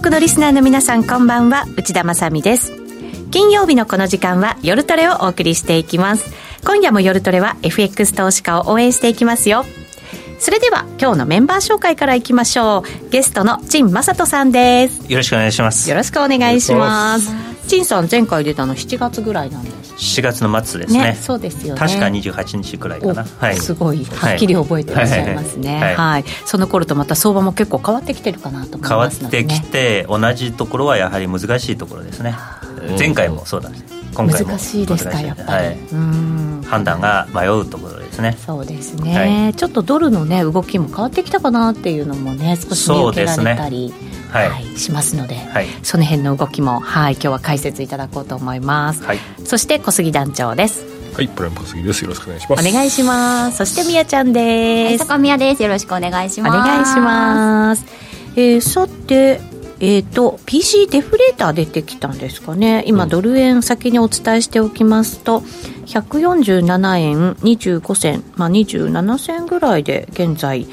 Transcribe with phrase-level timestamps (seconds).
[0.00, 1.66] 国のリスナーの皆さんこんばんは。
[1.76, 2.72] 内田まさです。
[3.30, 6.34] 金曜日のこの時間は夜トレをお送りしていきます。
[6.66, 9.64] 今夜も夜トレは FX 投資家を応援していきますよ。
[10.40, 13.10] それでは今日のメンバー紹介からいきましょう。
[13.10, 15.00] ゲストの陳正人さんです。
[15.08, 15.88] よろしくお願いします。
[15.88, 19.94] よろしくお願いします陳さん前回出たの7月ぐらいなんです。
[19.94, 21.80] 7月の末ですね、ね、そうですよね。
[21.80, 32.34] 確か28日くらいかな、はい、すごいはっきり覚えてらっしゃいますね、はい、はい、その頃とまた相場も結構変わってきてるかなと思いますので、ね、変わってきて同じところはやはり難しいところですね。
[32.98, 33.78] 前回もそうだね
[34.14, 35.76] 今回も難しいですかやっぱり、はい、
[36.66, 43.92] 判断が迷うところですねそうですね、はい、ちょっとドルのね動きも変わってきたかなっていうのもね少し見受けられたり、
[44.30, 52.02] はい、はい、しますので、はい、その辺の動きも、はい、今日は解説いただこうと思います、はい、そして小杉団長ですはい、プライム小杉です。
[52.02, 52.68] よろしくお願いします。
[52.68, 53.58] お願いします。
[53.58, 55.04] そしてみやちゃんです。
[55.04, 55.62] 坂宮です。
[55.62, 56.56] よろしくお願いします。
[56.56, 57.86] お願いします。
[58.34, 59.40] えー、さて、
[59.86, 62.84] えーと、PC デフレーター出てきたんですかね。
[62.86, 65.40] 今、ドル円先にお伝えしておきますと
[65.84, 70.66] 147円25銭、まあ、27銭ぐらいで現在、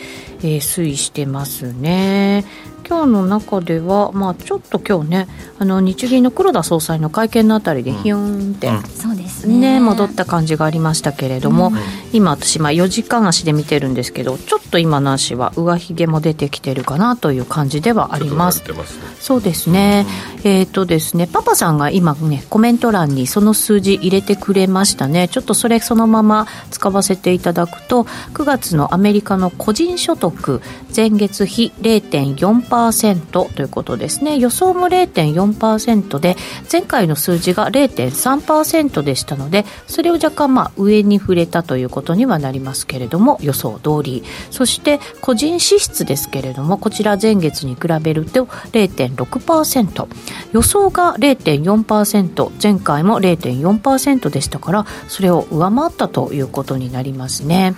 [0.43, 2.45] えー、推移してますね
[2.87, 5.27] 今日の中では、まあ、ちょっと今日ね
[5.59, 8.17] あの日銀の黒田総裁の会見のあたりでヒュ
[8.51, 9.79] ンって、そうですね。
[9.79, 11.73] 戻った感じがありましたけれども、うん、
[12.13, 18.63] 今私、まあ、4時間足で見てるんですけどちょっと今の足は上髭も出てきてるかなという感じではあります。
[18.71, 20.05] ますね、そうですね、
[20.43, 25.27] うん、えっ、ー、とですねパパさんが今ねコメント欄にその数字入れてくれましたね。
[25.27, 30.61] ちょっとそれそのまま使わせていただくと9月のアメリカの個人所得
[30.95, 34.37] 前月比0.4% 0.4%ということですね。
[34.37, 36.35] 予想も0.4%で
[36.71, 44.23] 前回の数字が0.3%でしたのでそれを若干まあ上に触れたということにはなりますけれども予想通り。
[44.49, 50.07] そして個人支出ですけれどもこちら前月に比べると0.6%
[50.53, 57.75] 予想が0.4%前回も0.4%でしたからそれを上回ったということになりますね。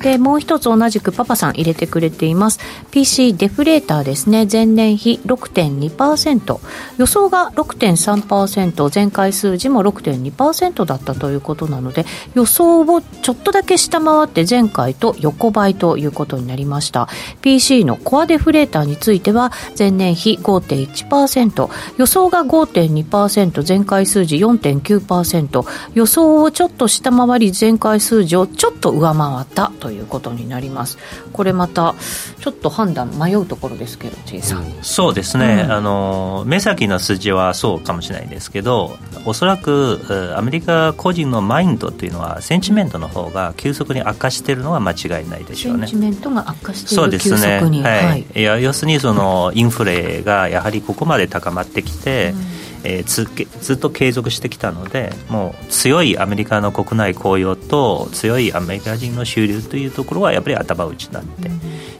[0.00, 2.58] でもう一つ同じくパパさん入れてくれています。
[2.90, 4.46] PC デフレーターですね。
[4.50, 6.60] 前年比6.2%
[6.98, 17.08] 予想が6.3%前回数字も6.2%だったということなので予想をちょっとだけ下回って前回と横ばいということになりました。
[17.42, 30.96] PC のコアデフレーターについては前年比5.1%予想が5.2%前回数字4.9%予想をちょっと下回り前回数字をちょっと上回ったということになります。
[31.34, 31.94] これまた
[32.40, 38.96] ちょっと判断迷うところですけど J さん、そうですね、うん、あの目先の数字はそうかもしれないですけど
[39.26, 40.00] おそらく
[40.38, 45.86] アメリカ個人のマインドというのはセンチメントの方が急速に悪化しているのは間違いないでしょうね。
[45.86, 47.60] センチメントが悪化しているそうですね。
[47.60, 53.24] はい、はい、いや要するにそのインフレがやはりここまで高まってきて、うんえー、ず
[53.60, 61.50] ずっと継続してきたのでもう強いアメリカの国内雇用と強いアメリカ人の収入というところはやっぱり頭打ちになって、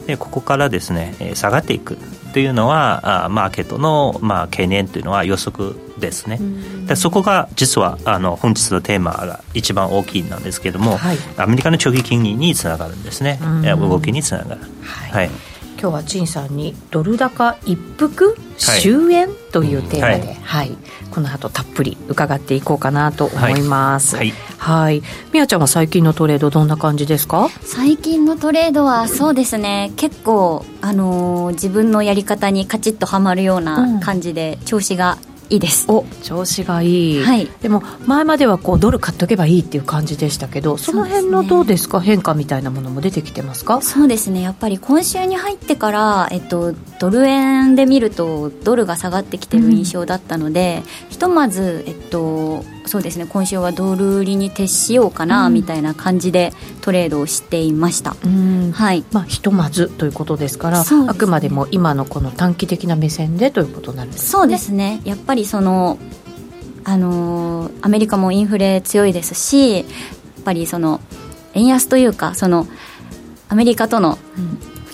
[0.07, 1.97] でここからですね、えー、下がっていく
[2.33, 6.41] というのはあマーケットの、まあ、懸念というのは予測ですね、
[6.87, 13.39] でそこが実はあの本日のテーマが一番大きいなんですけれども、はい、アメリカの長期金利につながるんですね、
[13.79, 14.61] 動きにつながる。
[14.83, 15.54] はい、はい
[15.85, 20.77] 今日は陳さんにドル高一服終焉、というテーマで、はい、はい、
[21.11, 24.17] この後たっぷり伺っていこうかなと思います。
[24.17, 25.03] はい、はい、
[25.35, 27.51] みやちゃんは最近のトレードどんな感じですか？
[27.61, 35.19] 最近のトレードはそうですね、結構あのー、自分のやり方にカチッとはまるような感じで、調子が
[35.51, 35.85] いいです。
[35.89, 43.81] お調子がいい、はい、でも前まではこうドル買っとけばいいっていう感じでしたけどその辺のどうですか、ね、変化みたいなものも出てきてますか？
[43.83, 44.41] そうですね。
[44.41, 53.27] やっぱり今週に入ってから、えっと、ドル円で見るとドルが下がってきてる印象だったので、うん、ひとまず、えっと、そうですね。
[53.27, 58.15] 今週はドル売りに徹しようかな、みたいな感じでトレードをしていました、
[58.73, 59.05] はい。
[59.11, 64.29] まあ、ひとまずということですから、ね、あくまでも今のこの短期的な目線でということになるんですね。
[64.29, 65.01] そうですね。
[65.05, 65.99] やっぱりその
[66.85, 69.85] あのアメリカもインフレ強いですしやっ
[70.45, 71.01] ぱりその
[71.55, 72.67] 円安というかその
[73.49, 74.19] アメリカとの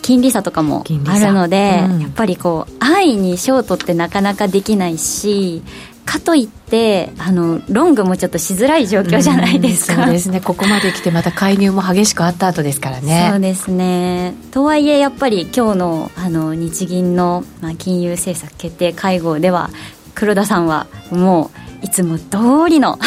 [0.03, 5.63] 金利差とかもあるので、うん、やっぱりこう安易にショートってなかなかできないし
[6.05, 10.41] かといってあのロングもちょっとしづらい状況じゃないですか、そうですね。
[10.41, 13.29] ここまで来てまた介入も激しくあった後ですからね。
[13.31, 14.35] そうですね。
[14.51, 21.51] とはいえやっぱり今日のあの日銀の、まあ、金融政策決定会合では9黒田さんはも
[21.83, 22.99] ういつも通りの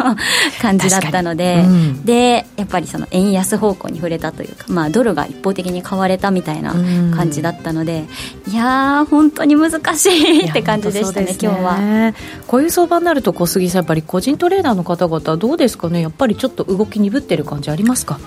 [0.62, 6.72] 感じだったので、うん、でやっぱりその円安方向に触れたというか、まあ、ドルが一方的に買われたみたいな
[7.14, 8.04] 感じだったので、
[8.46, 11.36] うん、いやー本当に難しいって感じでしたねね。
[11.38, 12.14] 今日は。
[12.46, 16.00] こういう相場になると小杉さんやっぱり個人トレーダーの方々どうですかね？
[16.00, 18.18] やっぱりちょっと動き鈍ってる感じありますか、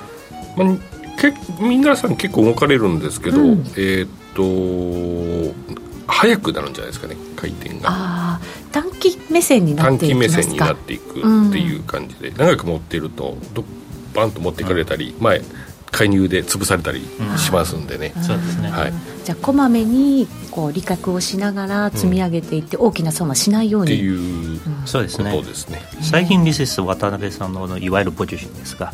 [0.55, 0.67] まあ、
[1.19, 5.55] け皆さん結構動かれるんですけど、うん、えー、っと
[6.07, 7.15] 早くなるんじゃないですかね
[7.45, 8.39] 回転が。
[8.71, 13.63] 短期目線になってい短期目線になっていくっていう感じで、うん、長く持っているとど
[14.13, 15.41] バンと持っていかれたり、うん、前
[15.95, 17.07] 介入で潰されたり
[17.37, 18.93] しますんでね、そうですね、はい、
[19.23, 23.93] じゃあこまめにこう利確をしながら積み上げていって、大きな損はしないように。
[23.93, 25.41] っていうそうですね。
[25.41, 25.81] ですね。
[26.01, 28.93] 最近ミセス渡辺さんのいわゆるポジションですが、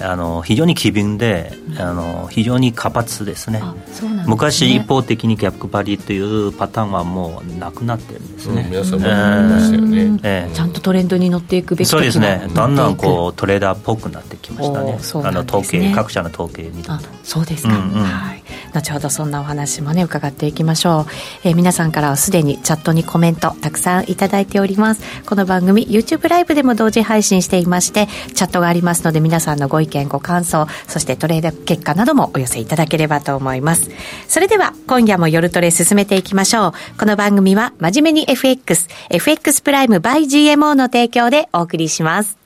[0.00, 3.62] あの非常に機敏であの非常に活発ですね。
[3.88, 4.24] すね。
[4.26, 12.48] 昔一方的に逆張りというパターンはもうなくなってるんですね、皆さんもましたよね、えー、ちゃんとトレンドに乗っていくべきそうですね。
[12.54, 14.98] だんだんこうトレーダーっぽくなってきましたね。
[15.24, 16.92] あの統計各社の統計見ると。
[17.22, 18.42] そうですか、うんうん、はい。
[18.72, 21.06] 後ほどそんなお話もね伺っていきましょう、
[21.44, 25.02] えー、皆さんからはすでにチャットにコメントたくさんいただいております。
[25.24, 33.90] この番組 YouTube ライブでも同時配信していましてチャットがありますので皆さんのご意見ご感想そしてトレード結果などもお寄せいただければと思います。
[34.28, 36.72] それでは今夜も夜トレ進めていきましょう。
[36.98, 42.41] この番組は真面目に FX FX プライム by GMO の提供でお送りします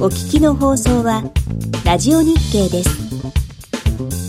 [0.00, 1.22] お聞きの放送は
[1.84, 4.23] ラジオ日経です。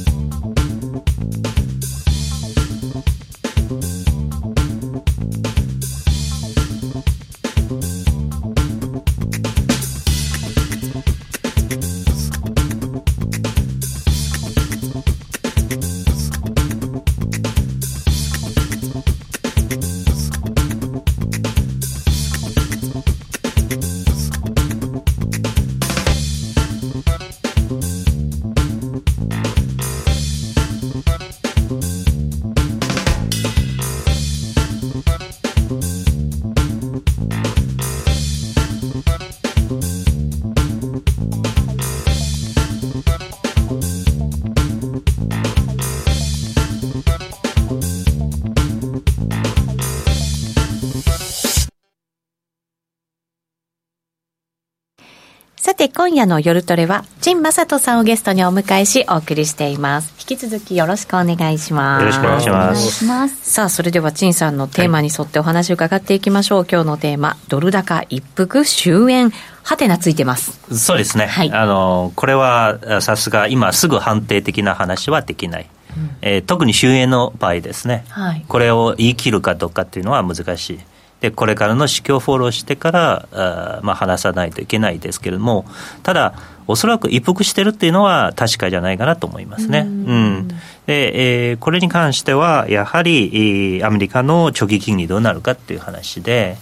[55.88, 60.14] て今夜の夜トレは陳正人さんをゲストにお迎えしお送りしています。
[60.20, 62.02] 引き続きよろしくお願いします。
[62.02, 63.52] よろしくお願いします。
[63.52, 69.32] さあそれでは陳さんのテーマに沿ってお話を伺っていきましょう、はい、今日のテーマドル高一服終焉。
[69.64, 70.60] はてなついてます。
[70.76, 75.70] そうですね、はい、あのこれはさすが今すぐ判定的な話はできない。
[75.98, 80.80] うん、えー、特に終焉の場合ですね、はい、これを言い切るかどうかっていうのは難しい
[81.26, 85.66] でこれからの市況フォローしてからあ、まあ、話さないといけないですけれども
[86.04, 86.36] ただ
[86.68, 89.82] おそらく一服してるっていうのは確かじゃないかなと思いますね。
[89.82, 90.48] うん、
[90.88, 96.58] で、えー、これに関してはやはり、アメリカの長期金利どうなるかっていう話で、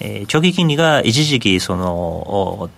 [0.00, 2.68] えー、長期金利が一時期その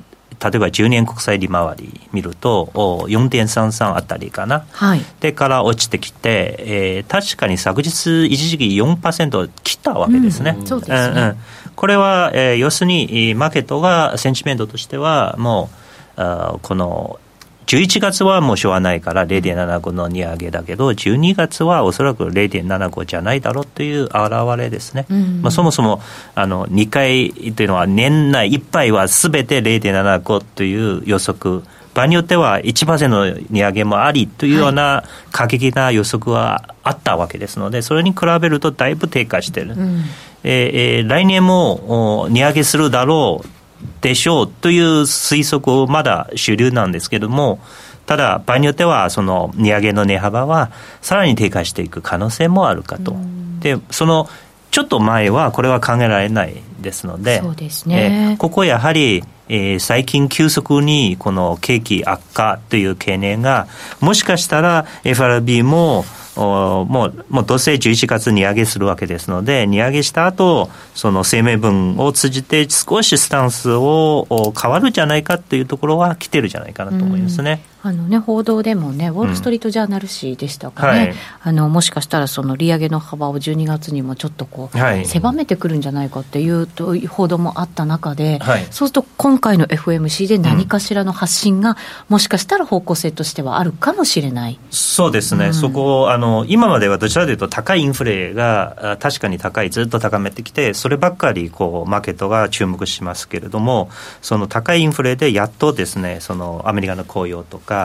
[0.50, 10.56] 例えば10年国債利回り見ると4.33あたりかな、はい、でから落ちてきて、えー、確かに昨日一時期4%切ったわけですね。
[10.58, 11.36] うん、そうですね、うんうん、
[11.74, 15.70] これは、えー、要するにマーケットがセンチメントとしてはも
[16.16, 17.20] うあこの
[17.66, 26.00] 11月はもうしょうがないから0.75の値上げだけど、12月はおそらく0.75じゃないだろうという表れですね、うん、まあ、そもそも
[26.36, 31.62] あの2回というのは、年内いっぱいはすべて0.75という予測。
[31.92, 40.04] 場合によっては1%の値上げもありというような過激な予測はあったわけですので、それに比べるとだいぶ低下している、うん、
[40.44, 43.55] えー、来年も値上げするだろう
[44.00, 47.60] でしょうという推測をまだ主流なんですけれども、
[48.06, 50.70] ただ、場合によっては、その値上げの値幅は
[51.02, 53.16] さらに低下していく可能性もあるかと。
[53.60, 54.28] で、その
[54.70, 63.68] ちょっと前はこれは考えられないですので、そうですね、えここやはり、えー、最近急速にこの景気悪化という懸念が、
[64.00, 66.04] もしかしたら FRB も
[66.36, 66.86] もう、
[67.28, 77.62] もうどうせ11月に上げするわけですので、値上げした後、その声明文を通じて少しスタンスを変わるじゃないかというところは来てるじゃないかなと思いますね。
[77.86, 91.76] あのね、報道でもね、ウォール・ストリート・ジャーナル紙でしたかね、うんはい、あのもしかしたらその利上げの幅を12月にもちょっとこう、はい、狭めてくるんじゃないかっていうと報道もあった中で、はい、そうすると今回の FMC で何かしらの発信が、
[92.08, 94.58] もしかしたら方向性としてはあるかもしれない。
[94.70, 103.90] そうですね、うん、そこあの、今まではどちらかというと、高いインフレが確かに高い、ずっと高めてきて、そればっかりこうマーケットが注目しますけれども、
[104.22, 107.75] その高いインフレでやっとですね、そのアメリカの雇用とか、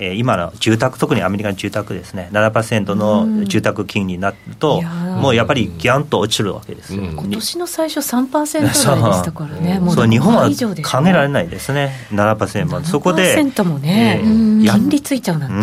[0.00, 6.94] えー、今の住宅、特にアメリカの住宅ですね、7%の住宅金利になると、もうやっぱりギャンと落ちるわけです。
[6.94, 8.84] よ、今年の最初3%台でし
[9.24, 15.58] たからね、もう日本は考えられないですね、7%まで、そこで、もね、えー、金利ついちゃうなんて、う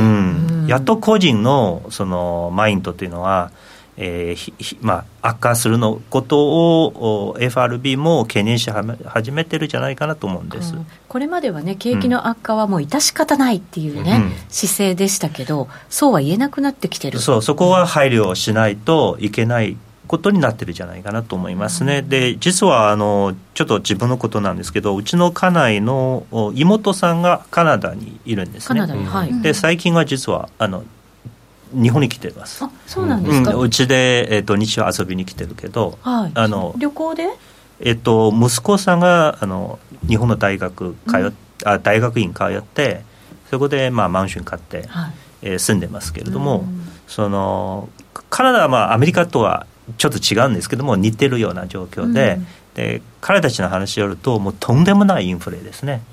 [0.64, 3.52] ん、やっと個人のそのマインドというのは、
[3.98, 17.20] えーまあ、悪化するのことを FRB も懸念し始めてるじゃないかなと思うんです、うん、これまではね景気の悪化はもう致し方ないっていうね、うん、姿勢でしたけどそうは言えなくなってきてる。
[17.20, 30.84] そうそこは配慮をしないといけないことになってるじゃないかなと思いますね、うん、で実はあのちょっと自分のことなんですけどうちの家内の妹さんがカナダにいるんですね、はい、で最近は実はあの
[31.76, 32.64] 日本に来てます。
[32.64, 33.54] あ、そうなんですか。
[33.56, 37.28] うち、でえっ、ー、と日曜遊びに来てるけど、はい、あの旅行で？
[37.82, 43.04] えっ、ー、と息子さんがあの日本の大学通っ、うん、あ大学院通って
[43.50, 47.90] そこでまあマンション買って、はい、えー、住んでますけれども、うん、その
[48.30, 49.68] カナダはまあアメリカとは
[49.98, 56.04] ちょっと違うんですけども似てるような状況で、うん、で彼たちの話によるともうとんでもないインフレですね、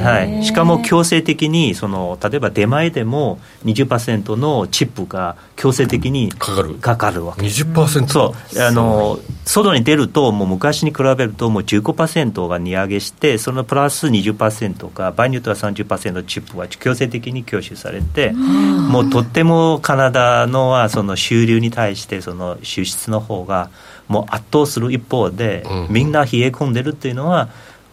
[0.00, 6.74] はい、しかも強制的にその例えば出前でも20%のチップが強制的にかかる。
[6.74, 7.42] かかるわけ。
[7.42, 8.62] 20%そう。
[8.62, 23.70] あの外に出るともう昔に比べるともう15%が値上げしてそのプラス20%か場合によっては30%のチップが強制的に供給されてもうとってもカナダのはその収入に対してその支出の方が
[24.12, 27.48] もう圧倒する一方で、みんな冷え込んでるっていうのは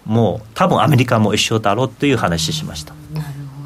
[0.05, 2.93] もう多分アメリカも一緒だろうという話しました。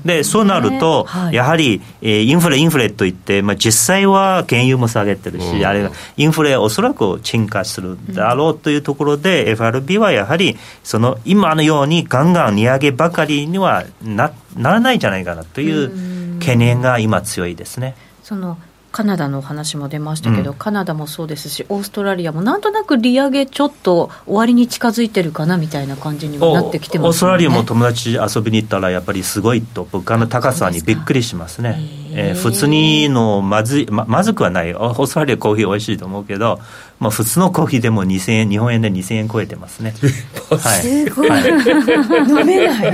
[0.06, 17.96] でそうなると、はい、やはり、えー、インフレ、インフレといって、まあ、実際は原油も下げてるし、うん、あれインフレ、おそらく沈下するだろうというところで、うん、FRB はやはり、その今のようにガンガン値上げばかりにはなならないんじゃないかなという懸念が今、強いですね。
[18.24, 18.58] その
[18.94, 32.04] カナダの話も出ましたけど、うん、カナダもそうですし、オーストラリアもなんとなく利上げちょっと終わりに近づいてるかなみたいな感じにもなってきてます、ね、オーストラリアも友達遊びに行ったら、やっぱりすごいと、物価の高さにびっくりしますね。
[32.16, 36.60] えー、普通にのまずい、ままずくはない、オーストラリアコーヒー美味しいと思うけど、
[37.00, 39.96] まあ、普通のコーヒーでも2000円、日本円で2000円超えてますね。
[40.54, 41.50] はい、すごい、はい、
[42.30, 42.94] 飲めな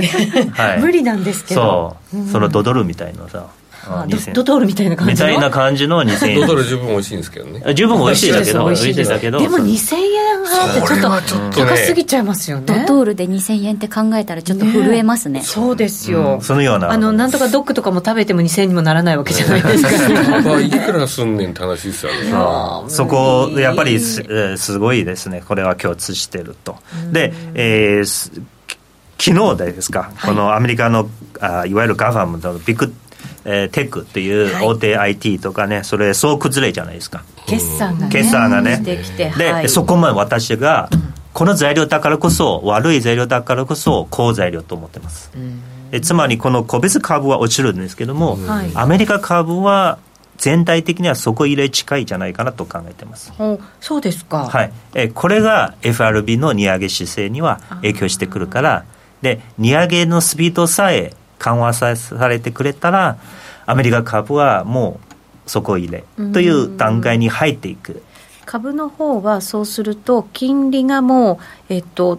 [0.50, 1.96] はい、無理なんですけど。
[2.10, 3.44] そう、そのドドルみたいなさ。
[4.34, 6.40] ドトールみたいな感じみたいな感じの2000円。
[6.40, 7.74] ドトール十分美味しいんですけどね。
[7.74, 10.80] 十分美味しいだけど美味しいですけどでも2000円払って
[11.26, 12.64] ちょっと高すぎちゃいますよね。
[12.66, 15.42] ドトールで2000円って考えたらちょっと震えますね。
[15.42, 16.90] そうですよ、そのような。
[16.90, 19.90] あのなんとかドッグとかも食べても2000円にもならないわけじゃないですか。
[20.42, 22.88] まあいくらすんねんって話ですよね。
[22.88, 25.42] そこやっぱりす,、えすごいですね。
[25.46, 26.76] これは共通してると。
[27.12, 28.42] で、えー
[29.22, 31.10] 昨日ですか、このアメリカの
[31.40, 32.90] あいわゆるガファムのビッグ
[33.44, 37.24] えー、テックっていう大手 IT とかね、はい、それ総崩れじゃないですか。
[37.46, 38.78] 決算がね決算がね。
[38.78, 40.88] で、はい、そこまで私が、
[41.32, 45.30] この材料だからこそ悪い材料だからこそ好材料と思ってます、
[45.92, 49.98] うん、つまりこの個別株は落ちるんですけども、うん、アメリカ株は
[50.38, 53.30] 全体的には底入れ近いじゃないかなと考えてます。
[53.80, 54.48] そうですか。
[54.48, 54.72] はい。
[54.94, 58.84] えこれが FRB の利上げ姿勢には影響してくるから、
[59.20, 61.94] で利上げのスピードさえ緩和さ
[62.28, 63.18] れてくれたら
[63.66, 65.00] アメリカ株はも
[65.46, 68.02] う底入れという段階に入っていく。
[68.46, 72.18] 株の方はそうすると金利がもう、えっと、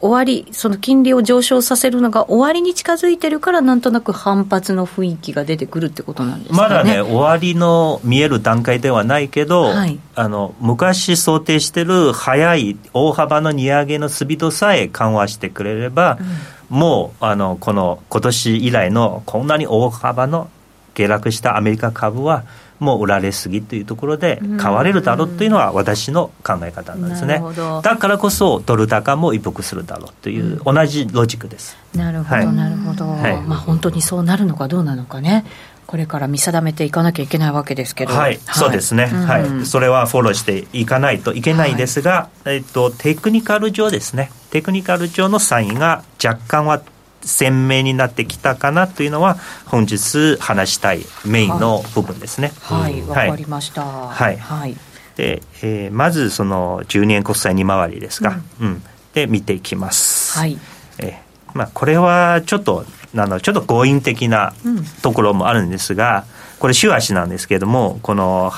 [0.00, 20.50] 終わり、その金利を上昇させるのが終わりに近づいてるから、なんとなく反発の雰囲気が出てくるってことなんですか、ね、まだね、終わりの見える段階ではないけど、はい、あの昔想定してる早い大幅の利上げのスピードさえ緩和してくれれば、うんもうあのこの今年以来のこんなに大幅の
[20.94, 22.44] 下落したアメリカ株は
[22.78, 27.42] もう売られすぎというところで買われるだろうというのは私の考え方なんですね。
[27.82, 31.76] だからこそドル高も一服するだろうという同じロジックです。
[31.94, 35.44] なるほど、はい、なるほど、はい、まあ本当にそうなるのかどうなのかね。
[35.86, 46.82] これから見定めていかなきゃいけないわけですけど、はい、はい、そうですね、はい、それはフォローしていかないといけないですが、はい、えっと、テクニカル上ですね、テクニカル上のサインが若干は
[47.22, 49.36] 鮮明になってきたかなというのは
[49.66, 52.52] 本日話したいメインの部分ですね。
[52.62, 53.84] はいわ、はい、かりました。
[53.84, 54.38] はい。
[54.38, 54.76] はい、
[55.16, 58.40] で、えー、まずその10年国債利回りですか。
[58.60, 58.82] うん、うん、
[59.14, 60.38] で見ていきます。
[60.38, 60.58] はい。
[60.98, 62.86] えー、まあこれはちょっと
[63.16, 64.54] あのちょっと強引的な
[65.02, 66.24] ところもあるんですが、
[66.58, 68.52] これ週足なんですけれどもこの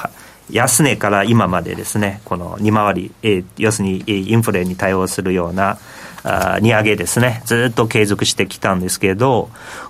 [0.53, 5.79] 安値から今までですねこの利回り、えー、要するにインフレに対応するような
[6.23, 9.49] あ利上げですねずっと継続してきたんですけど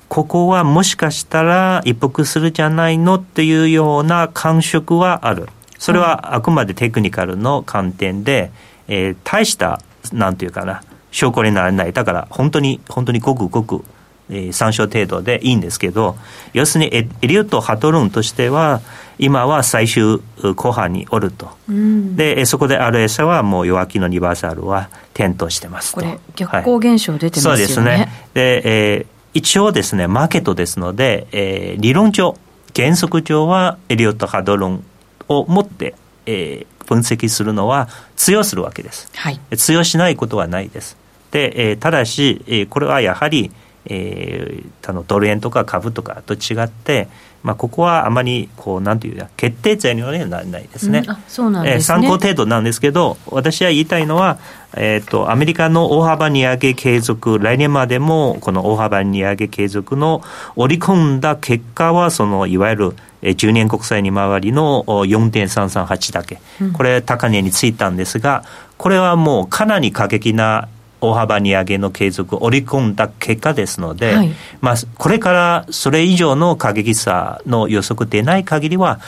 [0.09, 5.49] ここはもしかしたら一服するじゃないのっていうような感触はある。
[5.79, 8.51] それはあくまでテクニカルの観点で、
[8.89, 9.81] えー、大した
[10.13, 11.93] なんていうかな証拠にならない。
[11.93, 13.85] だから本当に本当にごくごく
[14.31, 16.17] え参照程度でいいんですけど、
[16.53, 18.81] 要するにエリオット・ハトロンとしては、
[19.19, 20.21] 今は最終
[20.57, 26.01] 後半におると、うん、でそこで RS はもう弱気のリバーサルは点灯してますと。
[26.01, 28.09] これ、逆光現象出てますよね、はい、そうですね。
[28.33, 28.63] で、
[28.95, 32.37] えー、一応ですね、マーケットですので、えー、理論上、
[32.75, 34.85] 原則上はエリオット・ハドロン
[35.29, 35.95] を持って、
[36.25, 40.97] えー、分析するのは通用するわけです、はい、通用しないことはないです。
[41.31, 43.53] で、えー、ただし、えー、これはやはり
[43.87, 47.09] えー、あのドル円とか株とかと違って、
[47.43, 51.81] まあ、ここはあまりこうなんていうか決定材料にはならないですね,、そうなんですね。
[51.83, 54.39] 参考程度なんですけど私は言いたいのは、
[54.77, 60.23] えーと、アメリカの大幅利上げ継続来年までもこの大幅利上げ継続の
[60.57, 66.41] 織り込んだ結果はそのいわゆる10年国債に回りの4.338だけ、
[66.73, 68.45] これ高値についたんですが
[68.79, 70.69] これはもうかなり過激な
[71.01, 74.31] 大幅利上げの継続を織り込んだ結果ですので、はい、
[74.61, 79.01] まあ、これからそれ以上の過激さの予測でない限りは、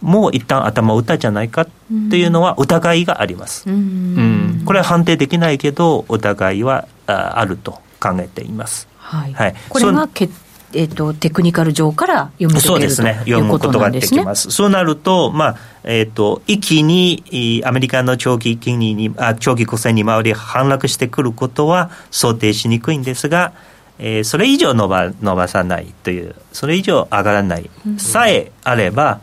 [0.00, 1.68] もう一旦頭を打ったじゃないかっ
[2.10, 3.68] ていうのは疑いがあります。
[3.68, 8.88] うん、うん、これは判定できないけど、疑いはあると考えています。
[8.96, 9.32] はい。
[9.32, 10.32] はい、これが決
[10.74, 14.50] えーと、テクニカル上から読むそうですね、読むことができます。
[14.50, 23.52] そうなると、まあえーと、一気にアメリカの長期金利にあ長期国債に回り反落してくることは想定しにくいんですが、
[23.98, 29.20] えー、それ以上伸ば伸ばさないという、それ以上上がらない、さえあれば、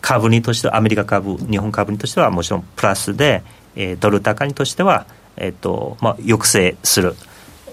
[0.00, 3.42] 株にとしては、アメリカ株、日本株にとしてはもちろんプラスで、
[3.74, 7.14] えー、ドル高にとしては、えーとまあ、抑制する。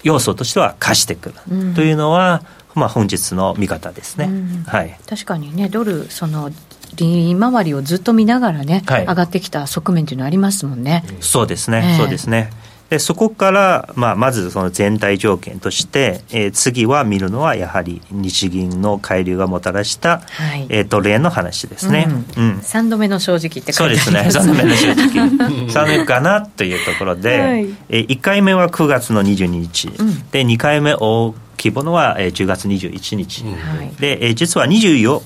[0.03, 1.35] 要素としては貸してくる。
[1.75, 2.41] というのは、
[2.75, 4.29] まあ、本日の見方ですね、
[4.67, 6.51] はい、確かにね、ドル、その
[6.95, 11.03] 利回りをずっと見ながらね、はい、上がってきた側面というのはありますもんね。
[11.19, 12.49] そうですね、そうですね。
[12.91, 22.43] でそこから、まあ、まずその全体条件として、えー、次は見るのはやはり日銀の海流がもたらした、はい、えー、ドル円の話ですね、うん。
[22.43, 24.41] うん、3度目の正直って書いてありそうですね。
[24.43, 25.07] 3度目の正直。
[25.71, 35.21] 3度目かなというところで、はい、えー、1回目は9月の22日、うん、で2回目大規模のは、えー、10月21日、うん、で、えー、実は24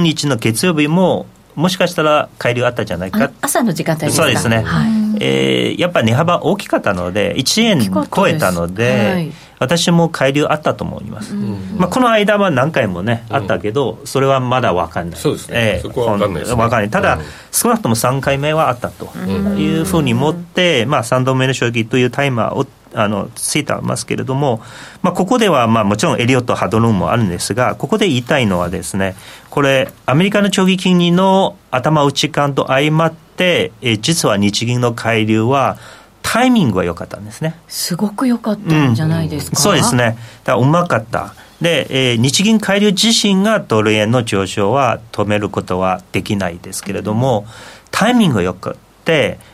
[0.00, 3.30] 日の月曜日ももしかしたら改良あったんじゃないか。
[3.42, 4.22] 朝の時間帯ですか？
[4.22, 15.20] そうですね、はい、えー、やっぱ値幅大きかったので1円超えたので、はい、私も改良あったと思います、うん、まあ、この間は何回もね、あったけどそれはまだ分かんない。
[15.20, 16.90] そうですね、えー、そこは分かんないです、ね、分かんない。
[16.90, 17.18] ただ、
[17.50, 24.62] 少なくとも3回目はあったというふうに持って、まあ、3度目の将棋というタイマーをあのついてますけれども、
[25.02, 29.14] まあ、ここでは、まあ、もちろんエリオット・ハドロンもあるんですが、ここで言いたいのはですね、
[29.50, 35.76] これ、アメリカの長期金利の頭打ち感と相まって、え実は日銀の介入は、
[36.22, 37.56] タイミングは良かったんですね。
[37.68, 40.16] すごく良かったんじゃないですか、うん、そうですね。
[40.44, 41.34] だからうまかった。
[41.60, 47.46] で、えー、日銀介入自身がドル円の上昇は止めることはできないですけれども、
[47.90, 48.91] タイミングが良かった。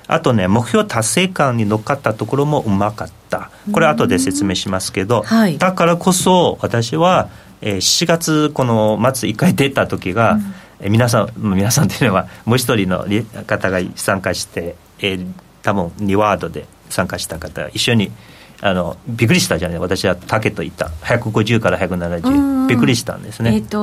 [0.07, 3.51] あとね目標達成感に乗っかったところもうまかった。
[3.73, 7.29] これ後で説明しますけど、はい、だからこそ私は、
[7.61, 10.55] えー、7月この末1回出た時が、うん。
[10.81, 13.05] え皆さん皆さんというのはもう一人の
[13.47, 15.27] 方が参加して、えー、
[15.63, 18.13] 多分2ワードで参加した方一緒に
[18.61, 20.87] あのびっくりしたじゃない私は竹と言った。
[21.03, 23.55] 150から170びっくりしたんですね。
[23.55, 23.79] えっ、ー、と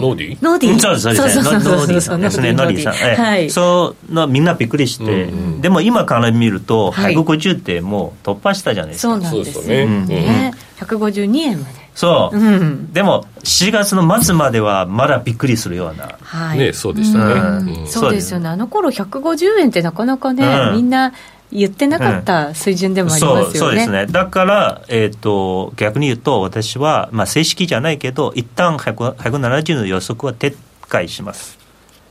[0.00, 1.42] ノーディノーディそうですそうです。
[1.42, 2.20] ノーディさん。
[2.20, 10.52] ですねノーディさん、はい、そうのみんなびっくりして、うんうん、でも今から見ると150ってもう突破したじゃないですか、そうなんですね,、うんね。
[10.80, 11.84] 152円まで。
[11.94, 17.82] そう、うん、でも4月の末まではまだびっくりするような、はい、ねそうでしたね、うん。
[17.82, 18.48] うん、そうですよね。
[18.48, 21.12] あの頃150円ってなかなかね、みんな
[21.54, 30.56] 言ってなかった水準でもありますよね、うん、そうそうですねだから、えーと、逆に言うと私は、まあ、正式じゃないけど一旦170の予測は撤
[30.88, 31.58] 回します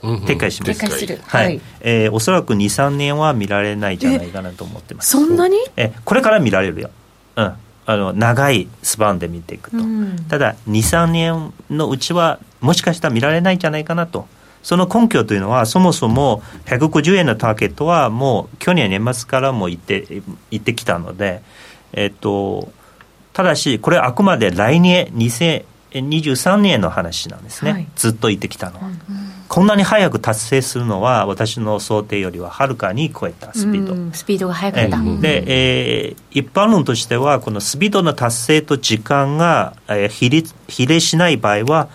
[0.02, 0.70] 撤回します。
[0.72, 1.18] 撤回する。
[1.24, 1.44] はい。
[1.46, 5.12] はい、えー、おそらく2、3年は見られないんじゃないかなと思ってます。
[5.12, 5.56] そんなに？
[5.78, 6.90] え、これから見られるよ。
[7.36, 7.54] うん。
[7.86, 14.26] あの長いスパンで見ていくと、うん、ただ23年のうちはもしかしたら見られないんじゃないかなと
[14.64, 21.42] その根拠というのはそもそも150円のターゲットはもう去年年末からも言って言ってきたので、
[21.92, 22.72] えっと、
[23.34, 28.88] ただしこれはあくまで来年2023年の話なんですね、はい、ずっと言ってきたのは。
[28.88, 28.96] うん
[29.46, 34.98] こんなに早く達成するのは私の想定よりははるかに超えたスピード、スピードが速かった。
[35.20, 41.88] で、えー、一般論としてはこのスピードの達成と時間が、えー、比例比例しない場合は、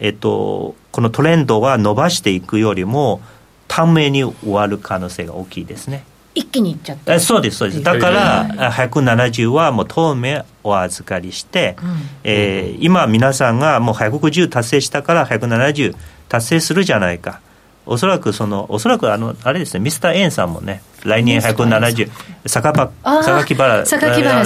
[0.00, 3.20] えーと、このトレンドは伸ばしていくよりも
[3.68, 6.04] 短命に終わる可能性が大きいですね。
[6.34, 7.82] 一気にいっちゃったそうですそうです。
[7.82, 11.88] だから170はもう当面お預かりして、うん、
[12.24, 15.94] えー、今皆さんがもう150達成したから170
[16.28, 17.40] 達成するじゃないか。
[17.86, 22.10] おそらくその、おそらくあの、あれですね、ミスター・エンさんもね、来年170、
[22.46, 23.86] 坂場、榊原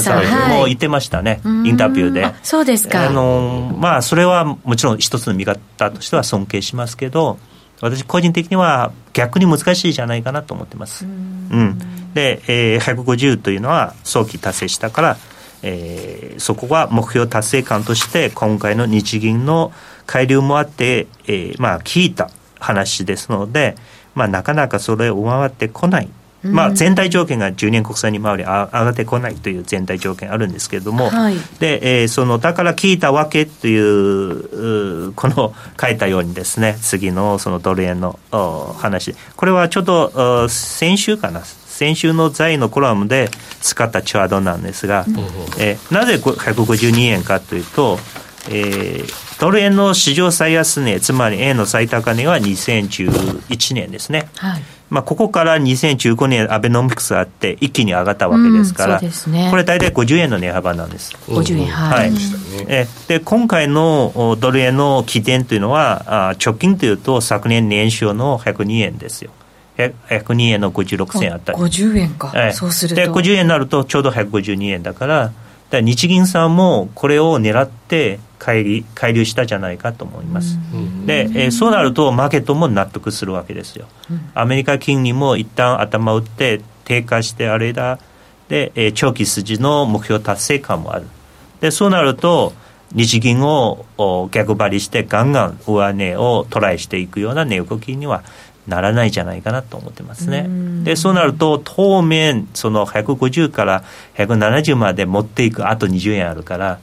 [0.01, 2.27] さん、もう言ってましたね、インタビューで。
[2.43, 3.07] そうですか。
[3.07, 7.39] あの、まあ、それはもちろん一つの見方としては尊敬しますけど、
[7.81, 11.05] 私個人的には逆に難しいじゃないかなと思ってます。
[11.05, 11.79] うん,、
[12.15, 15.17] で、えー、150というのは早期達成したから、
[15.63, 19.73] えー、そこは目標達成感として今回の日銀の
[20.07, 22.31] 海流もあって、えー、まあ聞いた
[22.65, 23.77] 話ですので、
[24.15, 26.09] まあ、なかなかそれを上回ってこない。
[26.43, 38.19] まあ、全体条件が10年国債に回り上がってこないという全体条件あるんですけれども、はい、で、えー、そのだから聞いたわけというこの書いたようにですね次のそのドル円の
[38.77, 39.15] 話。
[39.37, 41.43] これはちょっと先週かな。
[41.75, 45.17] 先週の財のコラムで使ったチャートなんですが、うん、
[45.59, 47.99] えー、なぜ152円かというと、
[48.51, 54.29] えー、ドル円の史上最安値、つまり円の最高値は2011年ですね。
[54.37, 54.63] はい。
[54.91, 61.17] まあ、ここから2015年、アベノミクスあって、一気に上がったわけですから、うんね、これ、大体50円の値幅なんです。
[61.27, 62.13] 50円、はい、
[62.69, 69.31] えで今回のドル円の起点というのは、あ直近というと、昨年年初の102円ですよ。
[69.77, 71.59] 102円の56銭あったり。
[71.59, 73.01] 50円か、えそうすると。
[73.01, 75.33] で50円になるとちょうど152円だから
[75.71, 80.59] だ日銀さんもこれを狙って乖離したじゃないかと思います、
[81.07, 83.87] で、えー、そうなるとマーケットも納得するわけですよ、
[84.35, 87.99] アメリカ金利も一旦頭打って低下してあれだ。
[88.49, 91.07] で、えー、長期筋の目標達成感もある。
[91.61, 92.53] でそうなると
[92.93, 93.87] 日銀を
[94.31, 98.23] 逆張りしてガンガン上値をトライしていくような値動きには
[98.67, 100.47] ならないじゃないかなと思ってますね。
[100.85, 103.85] でそうなると当面その150から
[104.17, 106.79] 170まで持っていくあと20円あるから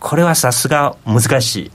[0.00, 1.70] これはさすが難しい、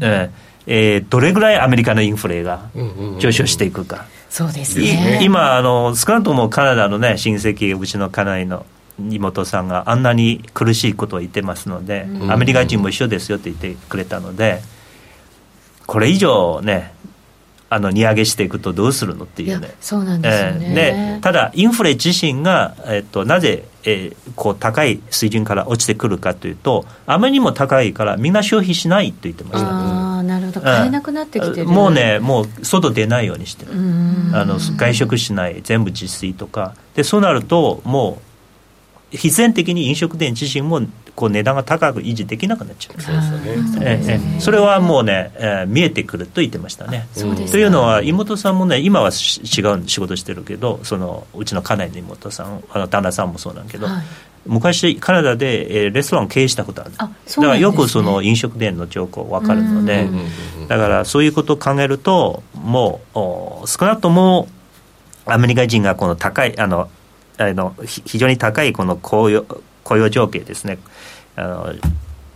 [0.00, 0.30] え
[0.66, 2.70] えー、どれぐらいアメリカのインフレが
[3.18, 4.06] 上昇していくか。
[4.30, 5.20] そうですね。
[5.22, 8.66] 今あの少なくともカナダのね親戚うちの家内の
[8.98, 14.60] 妹さんがあんなに苦しいことを言ってますので、アメリカ人も一緒ですよって言ってくれたので
[15.86, 16.92] これ以上ね
[17.70, 19.74] あの値上げしていくとどうするのっていうね。
[19.80, 30.60] そうなんですよね、えー、でただインフレ自身が、えっと、なぜ、えー、こう高い水準から落ちてくるかというとあまりにも高いからみんな消費しないと言ってました、ああなるほど。
[30.62, 33.72] 買えなくなってきてる、もうねもう外出ないようにしてる。
[33.72, 36.74] あの外食しない全部自炊とか。
[36.94, 38.27] でそうなるともう
[39.10, 40.82] 必然的に飲食店自身も
[41.14, 43.00] こう値段が高く維持できなくなっちゃう。
[43.00, 47.08] そうですね、ええ、それはもうね、えー、見えてくると言ってましたね。
[47.14, 49.12] というのは妹さんもね今は違う
[49.88, 54.02] 仕事してるけどそのうちの家内の妹さんあの旦那さんもそうなんだけど、はい、
[54.46, 60.08] 昔カナダで、えー、レストラン経営したことあるあ、ね、だからよくその飲食店の情報分かるので
[60.68, 63.00] だからそういうことを考えるとも
[63.64, 64.48] う少なくとも
[65.24, 66.88] アメリカ人がこの高いあの
[67.38, 69.44] あの非常に高いこの雇用
[69.84, 70.78] 雇用条件ですね。
[71.36, 71.74] あの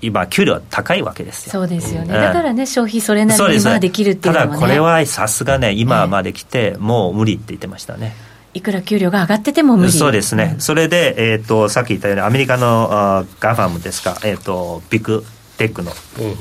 [0.00, 1.52] 今、給料は高いわけですよ。
[1.52, 2.12] そうですよね。
[2.12, 8.14] だからね、消費それなりにまあできるっていうのは、ね、ただこれはさすがね、今まで来て、もう無理って言ってましたね。
[8.54, 9.92] いくら給料が上がってても無理。
[9.92, 15.24] そうですね、それで、えーと、さっき言ったように、アメリカのあガファムですか、えーと、ビッグ
[15.56, 15.92] テックの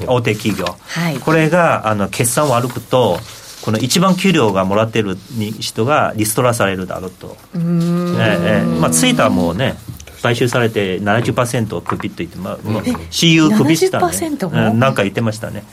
[0.07, 3.19] 大手企業、はい、これがあの決算を歩くと、
[3.61, 5.17] この一番給料がもらってる
[5.59, 7.37] 人がリストラされるだろうと。
[7.53, 9.75] えー、えー、まあ、ツイッターもね、
[10.21, 15.63] 買収されて70%をクビと言って、まあ、CU クビしたね、うん、なんか言ってましたね。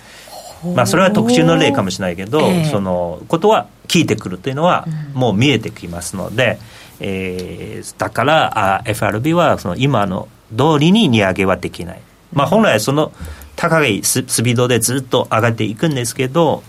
[0.74, 6.58] まあ、それは特殊の例かもしれないけど、えー、そのことは聞いてくるというのはもう見えてきますので、
[7.00, 12.00] うん、えー、だからあ FRB はその今の通りに値上げはできない、
[12.32, 13.12] まあ、本来その
[13.54, 16.64] 高いスピードでずっと上がっていくんですけど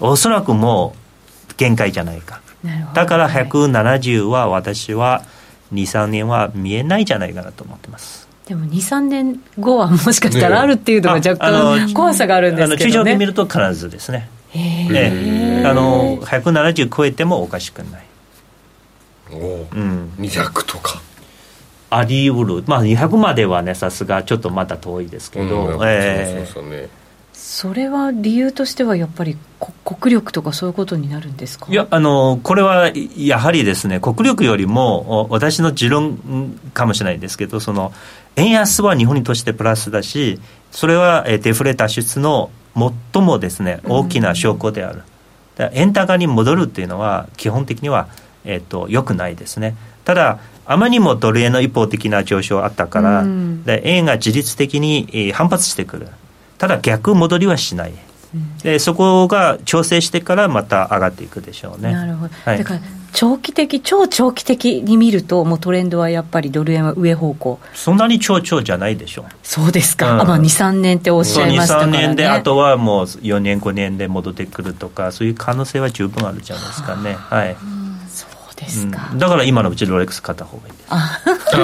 [0.00, 0.94] おそらくも
[1.50, 2.40] う限界じゃないか。
[2.94, 5.22] だから170は私は
[5.72, 8.26] 23年は見えないじゃないかなと思ってます。
[8.46, 14.28] でも23年後はもしかしたらあるっていうのが若干怖さがあるんですけど、ね、中長期見ると必ずですね。
[14.54, 15.66] ええ。
[15.66, 18.04] あの170超えてもおかしくない。
[19.32, 21.02] おお、うん、200とか。
[21.90, 22.64] あり得る。
[22.66, 26.88] まあ200まではねさすがちょっとまだ遠いですけど、うん、えー、そうそうね
[27.38, 29.36] それは理由としてはやっぱり
[29.84, 31.66] 国力とかそういうことになるんですか？
[31.70, 37.92] いやあのこれはやはりですね国力よりも私の持論かもしれないですけどその
[38.36, 40.40] 円安は日本にとしてプラスだし
[40.72, 42.50] それはデフレ脱出の
[43.12, 45.02] 最もですね大きな証拠である、
[45.58, 48.08] うん、円高に戻るっていうのは基本的には、
[48.44, 49.76] えーと、良くないですね。
[50.04, 56.08] ただあまりにもドル円の一方的な上昇あったから、うん、で円が自律的に反発してくる
[56.58, 57.92] ただ逆戻りはしない、
[58.62, 61.92] でそこが調整してからまた上がっていくでしょうね。
[61.92, 62.80] なるほど、はい、だから
[63.12, 69.24] 長期的、超長期的に見ると、もうトレンドはやっぱりドル円は上方向そんなに超長じゃないでしょう。
[69.42, 71.98] そうですか、うん、あまあ、2、3年っておっしゃいましたからね。
[71.98, 77.16] 2、3年で、あとはもう4年、5年で戻ってくるとか、そういう可能性は十分あるじゃないですかね。
[77.18, 77.56] はい。
[78.10, 80.86] そうですか、うん、だから今のうちロレックス買った方がいいです。
[80.90, 81.20] あ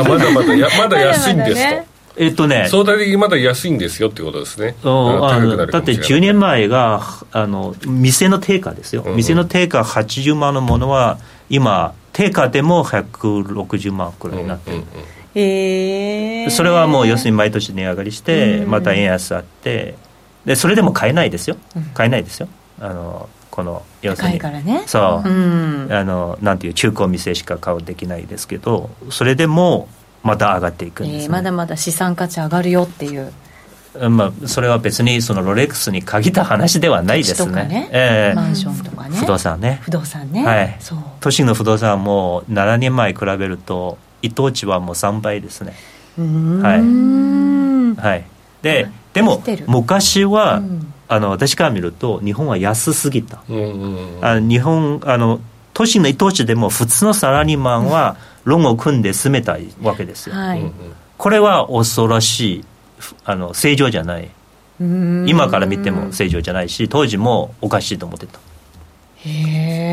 [0.09, 1.92] まだまだやまだ安いんですと。
[2.17, 4.77] えっとね、相対的にまだ安いんですよってことですね。
[4.83, 19.95] あだって10年前があの店の定価ですよ、うんうん、店の定価80万のものは今定価でも160万くらいになってる、うんうんうんえー、それはもう要するに毎年値上がりして、また円安あって
[20.45, 21.57] でそれでも買えないですよ。
[21.95, 22.49] 買えないですよ。
[22.81, 24.83] あのこの要するにからね。
[24.87, 29.89] そう、うん、あのなんていう中古店しか買うできないですけどそれでも
[30.23, 33.33] また上がっていくんです、ね、えー、まだまだ資産価値上がるよっていう
[34.09, 37.65] まあ、それは別にそのロレックスに限った話ではないですね。
[37.67, 39.17] ねえー、マンションとかね。
[39.19, 39.81] 不動産ね。
[39.83, 40.45] 不動産ね。
[40.47, 40.79] はい。
[41.21, 45.75] 都心の不動産も7年前比べると、一等地はもう3倍ですね。
[46.17, 48.01] はい。
[48.01, 48.25] はい。
[48.63, 53.43] で、でも、昔は、うん、あの、私から見ると、日本は安すぎた。
[54.23, 55.41] あ日本、あの、
[55.75, 60.35] 都心の一等地でも普通のサラリーマンは、ロンを組んで住めたいわけですよ。
[60.35, 60.63] はい、
[61.19, 62.65] これは恐ろしい
[63.25, 64.31] あの正常じゃない。
[64.81, 68.39] 今から見ても正常じゃないし当時もおかしいと思ってた。
[69.17, 69.31] へ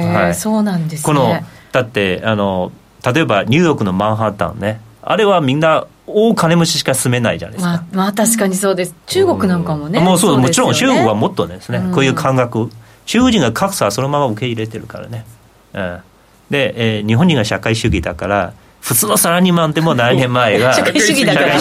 [0.08, 1.40] え、はい、そうなんです、ね、この
[1.72, 2.72] だってあの
[3.14, 4.82] 例えばニューヨークのマンハッタンね。
[5.02, 8.96] あれはみんな大金持ちしか住めないじゃないですか、まあ、まあ確かにそうです。
[9.06, 10.00] 中国なんかもね。
[10.00, 12.70] もうそう、ね、もちろん中国はもっとですねこういう感覚。
[13.06, 15.26] 中国人が格差はそのまま受け入れてるからね、
[15.74, 16.02] うん、
[16.50, 21.60] で、えー、日本人が社会主義だから普通のサラリーマンでも7年前が 社会主義だから。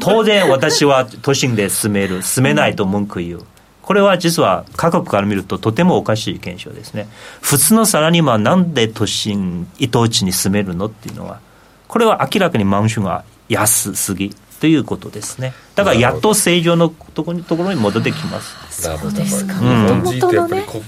[0.00, 3.40] 当然私は都心で住める住めないと文句言う。
[3.82, 7.08] これは実は価格から見るととてもおかしい現象ですね。
[7.40, 11.40] 普通のサラリーマンなんで都心伊東地に住めるのっていうのは
[11.88, 15.54] これは明らかにマンションが安すぎということですね。
[15.74, 18.82] だからやっと正常のところにところに戻ってきます。
[18.82, 20.82] そうですか、日本人ってやっぱりこ、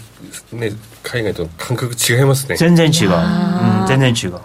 [0.52, 2.56] ね、海外と感覚違いますね。
[2.56, 4.38] 全然違う、うん、全然違う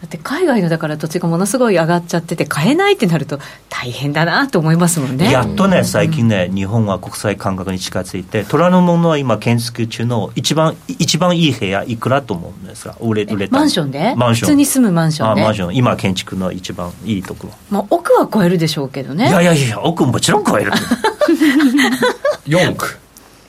[0.00, 5.32] だって海外のだから土地がものすごい上がっちゃってて買えないってなると大変だなと思いますもんね。
[5.32, 12.96] やっとね最近ね、うん、日本は国際感覚に近づいて虎ノ門は今建築中の一番一番いい部屋いくらと思うんですか？
[13.00, 14.14] 売れ売れたマンションで？
[14.14, 14.46] マンション。
[14.46, 15.42] 普通に住むマンションで？
[15.42, 15.74] あマンション。
[15.74, 17.52] 今建築の一番いいところ。
[17.68, 19.28] まあ奥は超えるでしょうけどね。
[19.28, 20.70] いやいやいや奥もちろん超える。
[22.46, 23.00] 4億。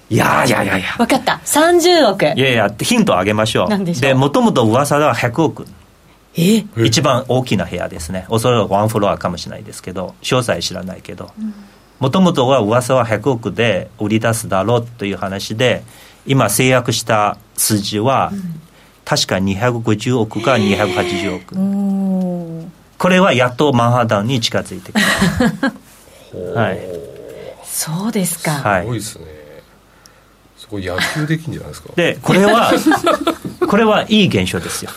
[0.10, 0.96] いやいやいやいや。
[0.98, 1.40] 分かった。
[1.46, 2.24] 30億。
[2.26, 3.86] いやいやヒントあげましょう。
[4.02, 5.68] でもともと噂では100億
[6.40, 6.66] え？
[6.78, 8.26] 一番大きな部屋ですね。
[8.30, 11.32] おそらくワンフロアかもしれないですけど詳細知らないけど。
[12.00, 15.84] もともとは噂は100億で売り出すだろうという話で
[16.26, 18.32] 今制約した数字は、
[19.04, 22.70] 確か250億か280億。
[22.98, 25.02] これはやっとマンハッタンに近づいてきた。
[26.62, 26.80] はい。
[27.64, 29.26] そうですか、はい、すごいですね。
[30.58, 31.90] そこ野球できんじゃないですか。
[31.96, 32.72] でこれは
[33.68, 34.92] これはいい現象ですよ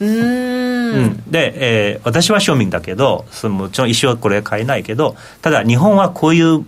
[0.00, 6.64] うん、で、えー、私は庶民だけどそのもちろん一生これ買えないけどただ日本はこういう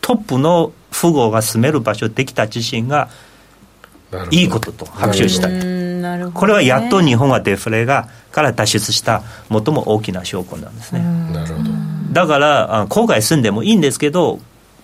[0.00, 3.08] トップの富豪が住める場所できた自身が
[4.30, 5.48] いいことと拍手した。
[5.48, 11.00] いと、これはやっと日本はデフレがから脱出した最も大きな証拠なんですね。
[11.32, 11.70] なるほど。
[12.12, 14.38] だから郊外住んでもいいんですけど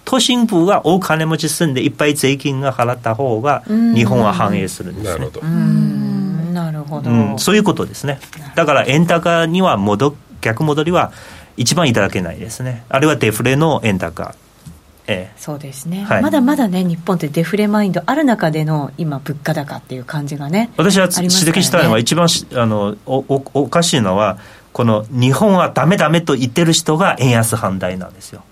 [0.04, 5.10] 都心部は大金持ち住んでいっぱい税金が払った方が日本は反映するんですね。
[5.10, 6.09] なるほど
[6.72, 8.20] なるほど、うん、そういうことですね。
[8.54, 11.12] だから円高には戻逆戻りは
[11.56, 12.84] 一番いただけないですね。
[12.88, 14.34] あるいはデフレの円高。
[15.06, 24.38] ええ、そうですね、はい、まだまだね日本ってデフレマインドある中での今物価高っていう感じがね私は指摘したいのは一番あのおおおかしいのは
[24.72, 28.44] この日本はダメダメと言ってる人が円安反対なんですよ。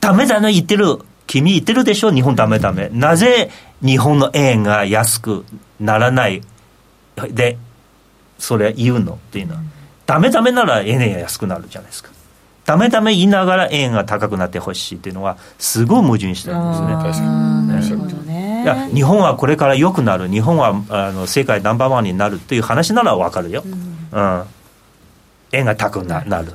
[0.00, 2.88] ダメだね言ってる、君言ってるでしょ、日本ダメダメ。
[2.92, 3.50] なぜ
[3.80, 5.44] 日本の円が安く
[5.80, 6.42] ならない
[7.30, 7.58] で、
[8.38, 9.60] それ言うのっていうのは、
[10.06, 12.10] ダメダメなら円が安くなるじゃないですか。
[12.64, 16.86] ダメダメ言いながら円が高くなってほしいっていうのは、すごい矛盾してるんですね。
[16.94, 17.68] 確かに。
[17.68, 18.62] なるほどね。
[18.62, 23.62] いや、日本はこれから良くなる、日本はあの世界ナンバーワンになるっていう話ならわかるよ。
[23.64, 24.44] うん、うん。
[25.52, 26.52] 円が高くなる。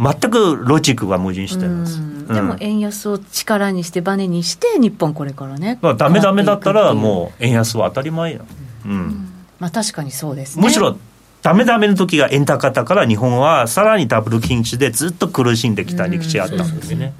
[0.00, 5.78] 全くロジックが矛盾してます、うん、でも円安を力にしてバネにして日本これからね。
[5.80, 8.40] だめだめだったらもう円安は当たり前や、
[8.84, 9.31] うん、うん、
[9.62, 10.62] まあ確かにそうですね。
[10.64, 10.96] むしろ
[11.40, 17.14] ダメダメの時が円高だから日本はさらにダブル禁止でずっと苦しんできた歴史あったんですね。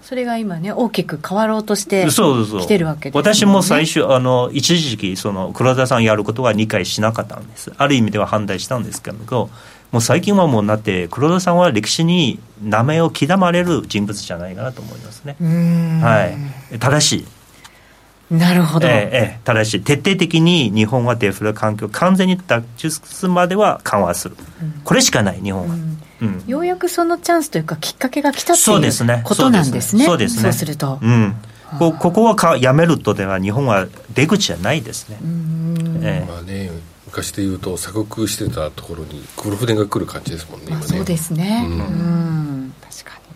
[0.00, 7.70] それが今ね大きく変わろうとしてきてるわけです、ね、私も最初あの一時期その黒田さんやることは理解しなかったんです。
[7.76, 9.50] ある意味では反対したんですけど
[9.90, 15.36] もう最近はもうなって黒田さんは歴史に名前を刻まれる人物じゃないかなと思いますね。
[16.02, 16.24] は
[16.74, 17.26] い、正しい
[18.32, 19.80] なるほど、えー、えー、正しい。
[19.82, 25.98] 徹底的に日本はデフレ環境完全に脱出までは緩和する、うん、これしかない日本は、うん。
[26.22, 30.42] うん、ようやくそのチャンスというかきっかけが来たっていうことなんですねそうですね。
[30.44, 31.34] そうすると、うん、
[31.80, 36.70] こここはかやめるとでは日本は出口じゃないですね、えー、まあね
[37.06, 42.61] 昔で言うと鎖国してたところに黒船が来る感じですもんね、まあ、そうですね、うん、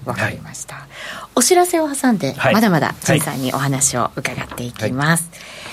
[0.06, 0.88] うん確かに分かりました、はい、
[1.34, 5.66] お知らせを挟んで、はい、まだまだ陳さんにお話を伺っていきます、はい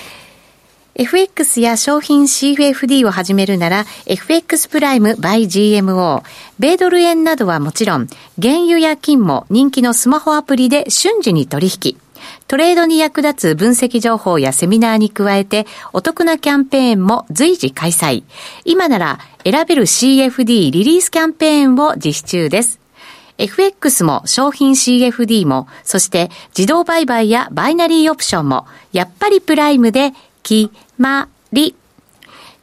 [0.96, 6.22] FX や商品 CFD を始めるなら FX プライム by GMO
[6.60, 8.06] 米ドル円などはもちろん
[8.40, 11.96] 原油や金も人気のスマホアプリで瞬時に取引。
[12.46, 18.22] トレードに役立つ分析情報やセミナーに加えて、お得なキャンペーンも随時開催。
[18.64, 22.83] 今なら選べる CFD リリースキャンペーンを実施中です。
[23.38, 31.74] FX も商品 CFD も、そして自動売買やバイナリーオプションも、やっぱりプライムで決まり。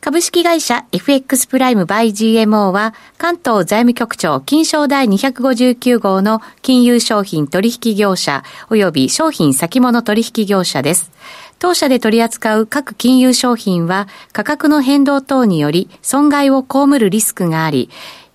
[0.02, 11.12] 株式会社 FX プライムバイ GMO は関東財務局長金賞第259号の金融商品取引業者及び商品先物取引業者です。
[11.60, 17.92] 当社で取り扱う各金融商品は価格の変動等により損害を被るリスクがあり、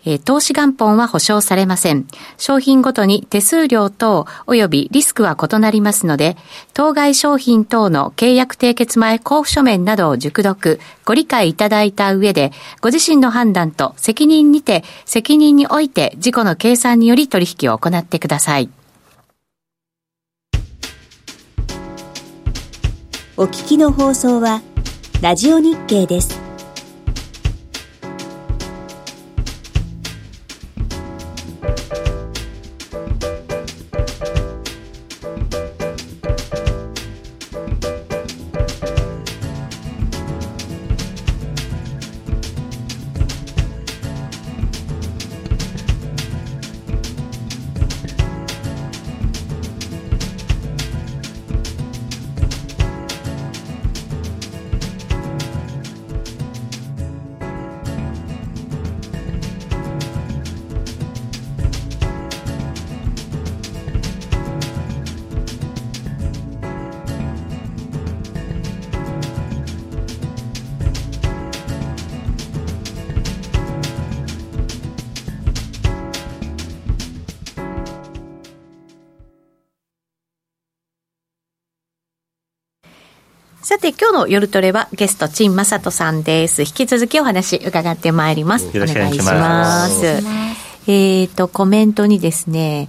[0.08, 2.06] え投資元本は保証されません。
[2.38, 6.36] 商品ごとに手数料等及びリスクは異なりますので、
[6.72, 18.70] 当該商品等の契約締結前交付書面などを熟読、ご理解いただいた上で、ご自身の判断と責任にて、責任において事故の計算により取引を行ってください。
[23.36, 24.62] お聞きの放送は、
[25.20, 26.45] ラジオ日経です。
[83.66, 86.62] さて、今日の夜トレはゲスト、陳正人さんです。
[86.62, 88.66] 引き続きお話伺ってまいります。
[88.66, 90.06] よろしくお願いします。
[90.06, 92.88] えっ、ー、と、コメントにですね、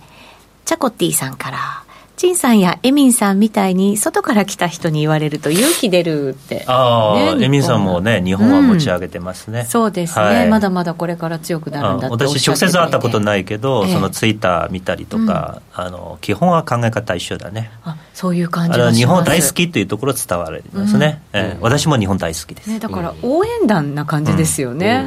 [0.66, 1.84] チャコティさんから、
[2.18, 17.70] 陳さんやエミンさんみたいに外から来た人に言われると勇気出るって、ああ、ね、エミンさんもね日本は持ち上げてますね、うん、そうですね、はい、まだまだこれから強くなるんだって私直接会ったことないけど、ええ、そのツイッター見たりとか、うん、あの基本は考え方一緒だね。
[17.84, 25.06] あそういう感じが日本大好きっていうところ伝わりますね、うん、ええ、私も日本大好きです、ね、だから応援団な感じですよね、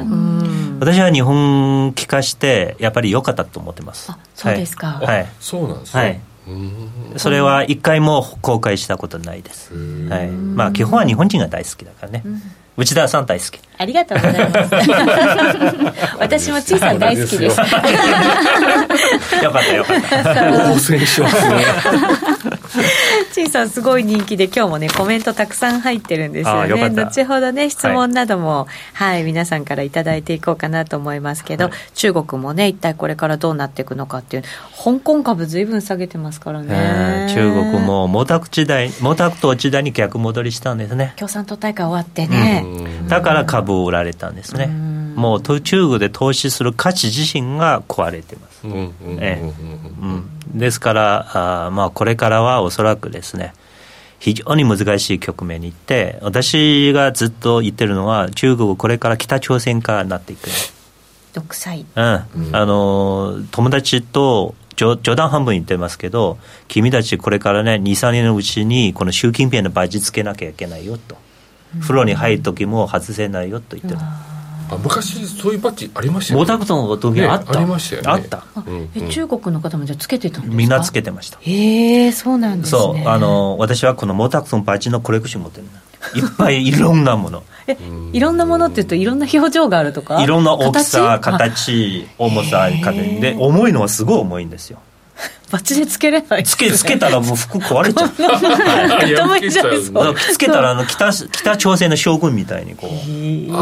[0.79, 4.09] 私は日本聞かしてやっぱり良かったと思ってます。
[4.13, 5.01] あそうですか。
[5.03, 6.21] はい、そうなんですね、はい
[7.17, 9.73] それは一回も公開したことないです、
[10.09, 10.29] はい。
[10.29, 12.23] まあ、基本は日本人が大好きだからね、
[12.77, 13.59] 内田さん大好き。
[13.77, 14.75] ありがとうございます。
[16.19, 17.59] 私も小さん大好きです。
[19.43, 21.55] よかったよかった応戦しますね
[23.33, 26.89] 陳さんすごい人気で今日もねコメントたくさん入ってるんですよね。
[26.89, 34.43] 後ほどね質問なども、はい、はい、皆さんから頂いていこうかなと思いますけど、はい、中国もね一体これからどうなっていくのかっていう
[34.83, 37.27] 香港株ずいぶん下げてますからね。
[37.33, 41.13] 中国も毛沢時代毛沢東時代に逆戻りしたんですね。
[41.17, 42.60] 共産党大会終わってね
[43.07, 44.67] だから株を売られたんですね。
[45.15, 48.63] もう中国で投資する価値自身が壊れてます、
[50.57, 53.53] ですからあ、まあ、これからはおそらくですね
[54.19, 60.47] 非常に難しい局面に行って私がずっと言ってるのは中国これから北朝鮮化になっていく
[61.33, 66.37] 独裁、うん、あの友達と冗談半分言ってますけど
[66.67, 71.17] 君たちこれからね23年のうちにこの習近平のバッジつけなきゃいけないよと、
[71.79, 73.97] 風呂に入る時も外せないよと言ってる。
[74.73, 76.45] あ昔そういうバッジありましたよね。
[76.45, 78.07] 毛沢東の時あった、ね、ありましたよね。
[78.09, 78.45] あった。
[78.55, 80.55] うんえ中国の方もじゃつけてたんですか？
[80.57, 81.37] みんなつけてました。
[81.41, 82.79] へえそうなんですね。
[82.79, 85.67] そうあの私はこの毛沢東バッジのコレクション持ってる
[86.15, 87.43] いっぱいいろんなもの。
[87.67, 87.77] え
[88.13, 90.23] いろんなものっていうといろんな表情があるとか？
[90.23, 92.07] いろんな大きさ形？
[92.17, 94.79] 重さ形で重いのはすごい重いんですよ。
[95.51, 98.09] バッチでつけれない、つけつけたらもう服壊れちゃう。
[100.31, 103.57] つけたらあの北北朝鮮の将軍みたいにこう全こう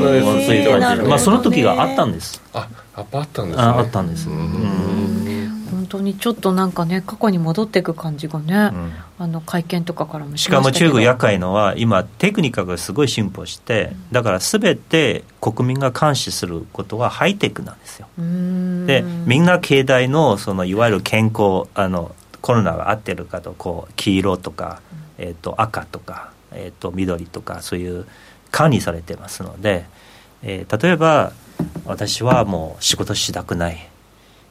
[0.00, 0.08] そ
[0.52, 5.49] ういう感じまあその時があったんですああったんです、ね、あったんですうん
[5.90, 18.08] 当にちょっとなんかね過去に戻っていく感じがね、うん、あの会見とかからもしかも中国厄介のは今テクニカがすごい進歩して、だから全て国民が監視することはハイテクなんですよ。
[18.16, 24.80] でみんな携帯のそのいわゆる健康あのコロナが合ってるかとこう黄色とか、
[25.18, 28.06] えー、と赤とか、えー、と緑とかそういう
[28.50, 29.84] 管理されてますので、
[30.42, 31.32] えー、例えば
[31.84, 33.89] 私はもう仕事したくない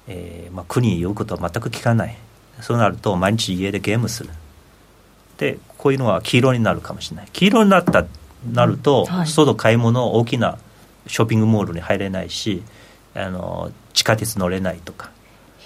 [0.10, 2.18] えーまあ、国に言うことは全く聞かない。
[2.62, 4.32] そうなると毎日家でゲームする。
[5.38, 7.28] でこういうのは黄色になるかもしれない。
[7.32, 8.05] 黄色になった
[8.51, 10.57] なると、はい、外買い物大きな
[11.07, 12.64] ショッピングモールに入れないし
[13.16, 15.12] あの地下鉄乗れないとか。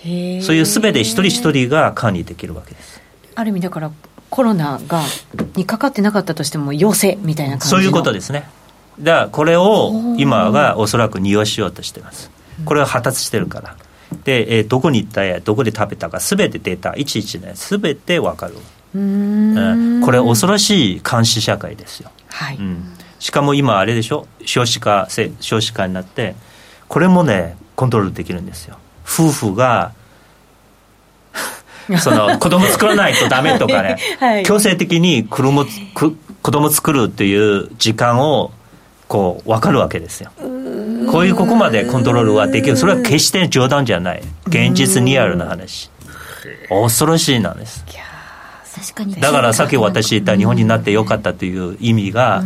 [0.04, 3.02] そういうすべて一人一人が管理できるわけです。
[3.36, 3.92] ある意味だから
[4.30, 5.02] コロナが
[5.56, 8.44] にかかってなかったとしても陽性みたいな感じそういうことですね。
[9.00, 12.30] だからこれを今がおそらく利用しようとしてます。
[12.66, 13.76] これは発達してるから、
[14.14, 18.56] で、えー、どこに行ったやどこで食べたかすべてデータいちいちねすべて分かる。
[18.96, 20.02] うん。
[20.04, 22.58] これ恐ろしい監視社会ですよ、はい。
[22.58, 22.84] うん、
[23.20, 24.28] しかも今あれでしょ？
[24.46, 25.08] 少子化
[25.40, 26.36] 少子化になって
[26.88, 28.78] これもねコントロールできるんですよ。
[29.06, 29.94] 夫婦が
[32.00, 35.66] その子供作らないとダメとかね、 はい、強制的に子供
[36.42, 38.52] 子供作るっていう時間を
[39.08, 40.32] こう分かるわけですよ
[41.12, 42.78] こういうここまでコントロールはできる。
[42.78, 44.24] それは決して冗談じゃない。
[44.48, 45.90] 現実リアルな話。
[46.70, 47.86] 恐ろしいなんです。
[48.76, 49.16] 確かに。
[49.16, 52.44] だからさっき私言った日本になってよかったという意味が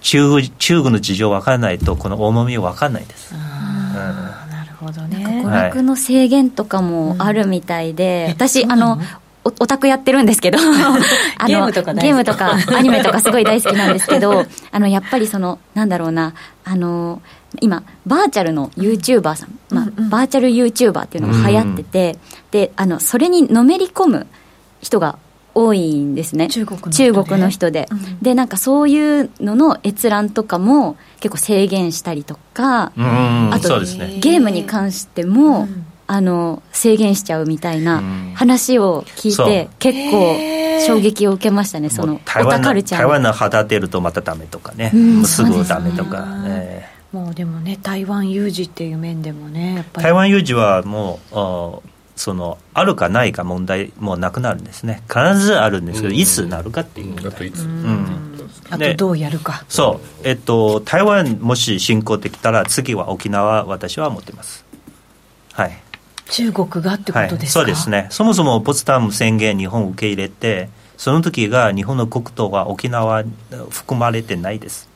[0.00, 5.42] 中国中国の事情分からないとこの重み分からないです、なるほどね。
[5.44, 9.00] 娯楽の制限とかもあるみたいで、私あの
[9.44, 10.58] オタクやってるんですけど
[11.38, 16.34] あのゲームとかゲームとかアニメとかすごい大好きなんですけど あのやっぱりそのなんだろうな
[16.64, 17.22] あの
[17.60, 22.18] 今バーチャルの YouTuber さん、まあ、バーチャル YouTuber っていうのが流行ってて、
[22.50, 24.26] であのそれにのめり込む
[24.80, 25.18] 人が
[25.54, 26.48] 多いんですね。
[26.48, 27.12] 中国の人で。
[27.12, 38.02] 中国の人で、うん、でなんかそういうのの閲覧とかも結構制限したりとか、あと、ね、ゲームに関しても、うん、あの制限しちゃうみたいな
[38.34, 40.36] 話を聞いて、結構
[40.86, 41.88] 衝撃を受けましたね。
[41.88, 50.04] その台湾の台湾の旗出るとまたダメとかね、うん、すぐダメとか、ね、もうでもね台湾有事っていう面でもねやっぱり。
[50.04, 55.02] 台湾有事はもうそのあるかないか問題もうなくなるんですね。
[55.08, 59.64] 必ずあるんですけど、いつなるかっていう問題、うん、あとどうやるか。
[59.68, 60.26] そう。
[60.28, 64.64] えっと台湾もし侵攻できたら次は沖縄私は持ってます。
[65.52, 65.76] はい。
[66.28, 68.08] 中国がってことですか、はい、そうですね。
[68.10, 73.24] そもそもポツダム宣言日本を受け入れてその時が日本の国土は沖縄
[73.70, 74.88] 含まれてないです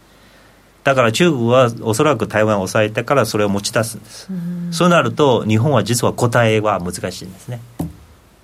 [0.90, 7.60] だから中国はおそらく台湾を抑えてからそれを持ち出すんです、うそうなると日本は実は答えは難しいんですね。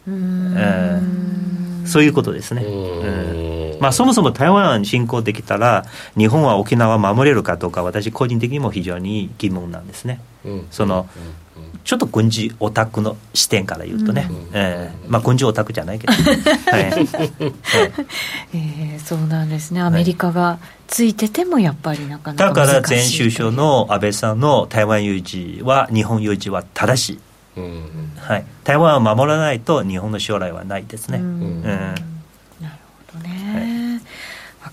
[0.07, 2.63] うん、えー、そういうことですね。
[2.63, 3.81] うん。
[3.81, 5.85] まあ、そもそも台湾侵攻できたら
[6.17, 11.46] 日本は沖縄守れるかどうか私個人的にも非常に疑問なんですね、うん、その、うん
[11.87, 16.13] ちょっと軍事オタクの視点から言うとね、うん、えー、まあ、軍事オタクじゃないけど、
[16.73, 16.83] はい。
[18.53, 19.81] えー、そうなんですね。
[19.81, 20.59] アメリカが
[20.89, 27.21] ついててもやっぱりなかなかだから前首相の安倍さんの台湾有事は日本有事は正しい。
[28.19, 31.19] はい、台湾を守らないと日本の将来はないですね。
[31.19, 31.63] うん。
[31.63, 32.16] なるほどね、はいわ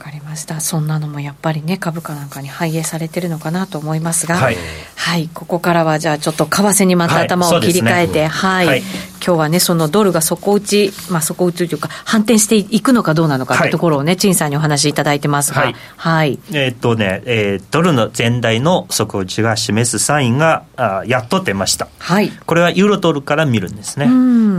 [0.04, 0.60] かりました。
[0.60, 4.58] そんなのもやっぱりね株価なんかに反映されてるのかなと思いますが、はい、
[4.96, 8.88] はい、ここからはじゃあちょっと為替にまた頭を切り替えて、はい、ねはい、今
[9.20, 13.68] 日はねそのドルが底打ちまあ底打ちというか反転していくのかどうなのかとい。
[13.70, 24.08] うところをね、陳さんにお話しいただいてますが、はい、えー、っとね、えー、ドルの全体の底打ちが示すサインがあやっと出ました、はい、これはユーロドルから見るんですね、え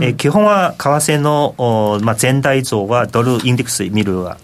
[0.09, 4.37] ー、基本は為替のお、まあ、全体像はドルインデックス見るは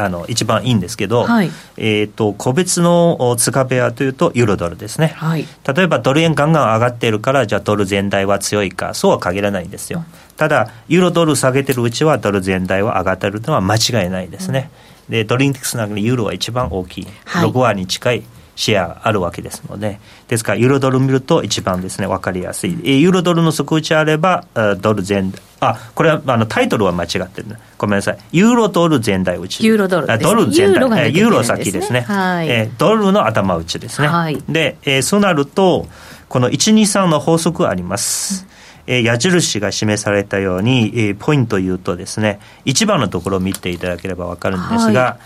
[0.00, 10.04] あの一番いいんですけど、はい、えーと、個別の通貨ペアというとユーロドルですね、はい、例えばドル円ガンガン上がっているからじゃあドル全体は強いかそうは限らないんですよ、
[10.36, 14.70] ただユーロドル下げてるうちはドル全体は上がってるのは間違いないですね、
[15.08, 18.22] うん、でドルインデックスの中でユーロは一番大きい、はい、6割に近い
[18.60, 19.98] シェアあるわけですので、
[20.28, 22.72] ですから、ユーロドル見ると一番ですね、分かりやすい。
[22.72, 24.44] ユーロドルの底打ちあれば、
[24.82, 28.18] ドル全、あ、これはあのタイトルは間違ってる、ね、ごめんなさい。
[28.32, 29.64] ユーロドル全体打ち。
[29.64, 30.78] ユーロドル、ね、ドル全体。
[30.78, 32.02] ユーロユーロ先ですね。
[32.02, 34.08] はい、えー、ドルの頭打ちですね。
[34.08, 35.86] はい、で、えー、そうなると、
[36.28, 38.44] この123の法則あります。
[38.44, 38.50] うん
[38.86, 45.18] え矢印が示されたように、えポイントを言うとですね、一番のところを見ていただければ分かるんですが、は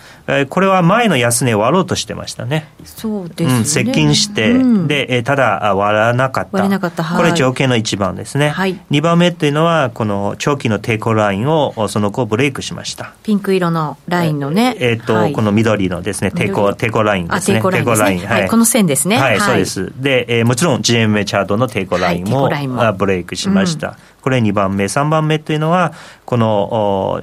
[0.49, 2.69] これは前の安値を割ろうとしてましたね。
[2.85, 3.59] そうですね。
[3.59, 6.51] うん、接近して、うん、で、えただ割らなかった。
[6.53, 7.03] 割れなかった。
[7.03, 8.49] はい、これ条件の一番ですね。
[8.49, 13.13] はい、2番目っていうのは、この長期の抵抗ラインをその後ブレイクしました。
[13.23, 14.77] ピンク色のラインのね。
[14.81, 17.59] えっ、ー、と、はい、この緑のですね、抵抗、抵抗ラインですね。
[17.59, 18.49] 抵抗ライン、ね、はい。
[18.49, 19.19] この線ですね。
[19.19, 19.93] はい、そうです。
[19.97, 23.89] で、えー、もちろん GMA チャートの抵抗ラインも,、はい、ブレイクしました。
[23.89, 23.95] うん
[24.25, 25.93] これ2番目、3番目というのは、
[26.25, 27.23] この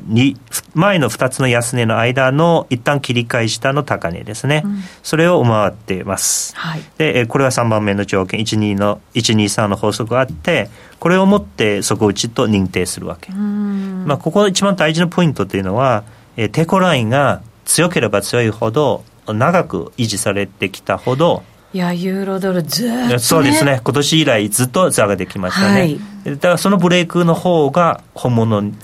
[0.76, 8.40] 前の2つの安値の間の一旦切り返したの高値ですね、うん、それを回っています、はい、でこれは3番目の条件。
[8.40, 16.04] 12の123の法則があってこれをもって底打ちと認定するわけ、まあ、ここ一番大事なポイントというのは、
[16.38, 21.42] えー、テコラインが強ければ強いほど長く維持されてきたほど
[21.74, 23.80] いやユーロドルずっと、ね、そうですね。
[23.82, 28.76] 今年以来ずっと下ができましたね、はい、だからそのブレイクの方が本物に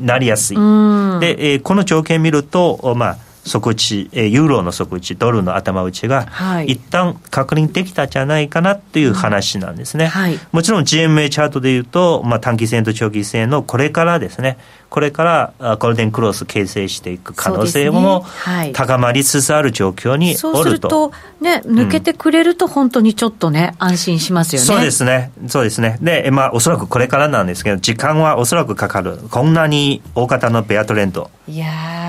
[0.00, 0.56] なりやすい。
[0.56, 10.06] で、えー、この条件見るとまあ底打ち、えー、ユーロの底打ち、ドルの頭打ちが、はい、一旦確認できたんじゃないかなっていう話なんですね。
[10.06, 14.58] はい、もちろん GMA チャートでいうと、まあ、短期線と長期線のこれからですね、
[14.92, 18.26] これからゴールデンクロス形成していく可能性も
[18.74, 20.40] 高まりつつある状況におると。
[20.42, 24.66] そうすると、ね、抜けてくれると本当にちょっとね、安心しますよね。
[24.66, 25.32] そうですね。
[25.48, 25.96] そうですね。
[26.02, 29.16] で、まあ、おそらくこれからなんですけど、時間はおそらくかかる。
[29.30, 31.30] こんなに大方のベアトレンド、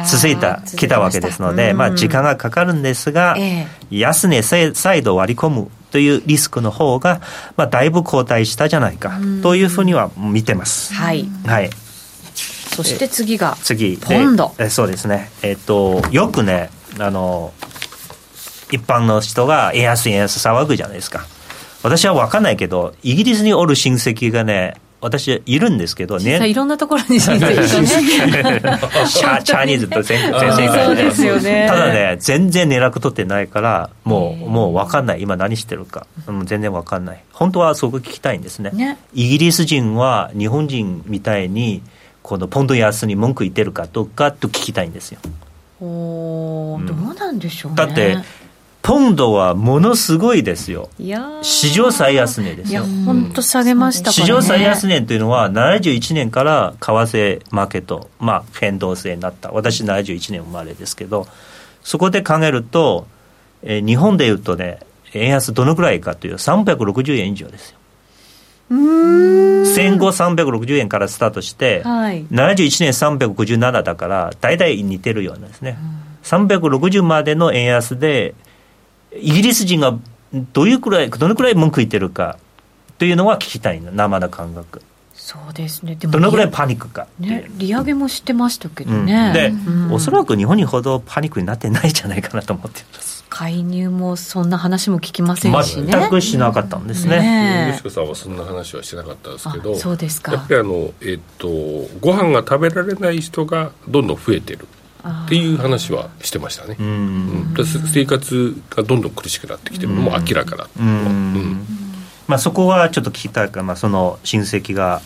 [0.06, 7.22] 続いた、来たわけですので、まあ、時間がかかるんですが、えー、安値再度割り込むというリスクの方が、
[7.56, 10.94] まあ、だいぶ後退したじゃないかというふうには見てます。
[10.94, 11.26] はい。
[11.46, 11.70] はい。
[12.76, 13.98] そして次が次。
[13.98, 14.56] ポンド。
[14.58, 15.30] えそうですね。
[15.44, 17.54] えっ、とよくねあの
[18.72, 21.28] 一般の人が円安円安騒ぐじゃないですか。
[21.84, 26.48] 私は分かんないけどイギリスにおる親戚がね私いるんですけどね。
[26.48, 28.62] いろんなところに親戚がね。
[29.12, 31.66] チャチャニーズと先生がそうですよね。
[31.70, 35.22] ただね、全然連絡取ってないから、もう、もう分かんない。
[35.22, 36.08] 今何してるか。
[36.26, 37.24] もう全然分かんない。
[37.34, 38.72] 本当はそこ聞きたいんですね。
[38.72, 41.82] ねイギリス人は日本人みたいに、
[42.22, 45.20] このポンド安に文句言ってるかどうかと聞きたいんですよ。
[45.82, 48.18] お、うん、どうなんでしょう、ね、だって
[48.84, 50.90] ポンドはものすごいですよ。
[51.42, 52.84] 史上最安値ですよ。
[53.06, 59.52] 本当下げました、ね、史上最安値というのは、71年から為替マーケット、まあ、変動制になった。
[59.52, 61.28] 私71年生まれですけど、
[61.82, 63.08] そこで考えると、
[63.64, 64.82] えー、日本でいうとね、
[65.14, 67.78] 円安どのくらいかというと、360円以上ですよ。
[68.70, 78.36] 戦後360円からスタートして、はい、71年357だから大体似てるようなですね、うん、360までの円安で
[79.20, 79.98] イギリス人が
[80.54, 82.38] どういうくらいどのくらい文句言ってるか
[82.98, 84.82] というのは聞きたいの生の感覚。
[85.14, 85.96] そうですね。
[85.96, 93.24] でもどのぐらいパニックかね、利上げもしてましたけどね、うん、で、うん、おそらく日本にほどパニックになってないんじゃないかなと思っています。
[93.30, 95.92] 介入もそんな話も聞きませんしね。
[95.92, 97.72] 全くしなかったんですね。
[97.72, 100.34] 吉子、さんはそんな話はしなかったですけどそうですか。
[100.34, 101.48] やっぱりあの、えー、っと
[102.00, 104.68] ご飯が食べられない人がどんどん増えてる
[105.06, 107.56] っていう話はしてましたね、うん、
[107.94, 111.66] 生活がどんどん苦しくなってきてるのも明らかだと、うん。
[112.28, 115.02] まあ、そこはちょっと聞きたいか、まあ、その親戚が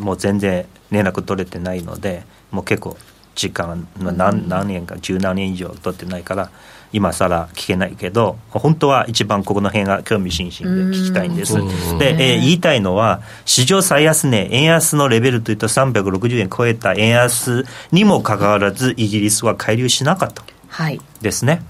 [0.00, 2.96] もう全然連絡取れてないのでもう結構
[3.34, 6.50] 時間何何年か十何年以上取ってないから
[6.92, 11.54] 今更聞けないけど本当は一番ここの辺が興味津々で聞きたいんです。
[11.98, 20.44] で、えー、言いたいのは史上最安値円安のレベルというと360円超えた円安にもかかわらずイギリスは介入しなかった。
[21.22, 21.52] ですね。
[21.52, 21.62] はい、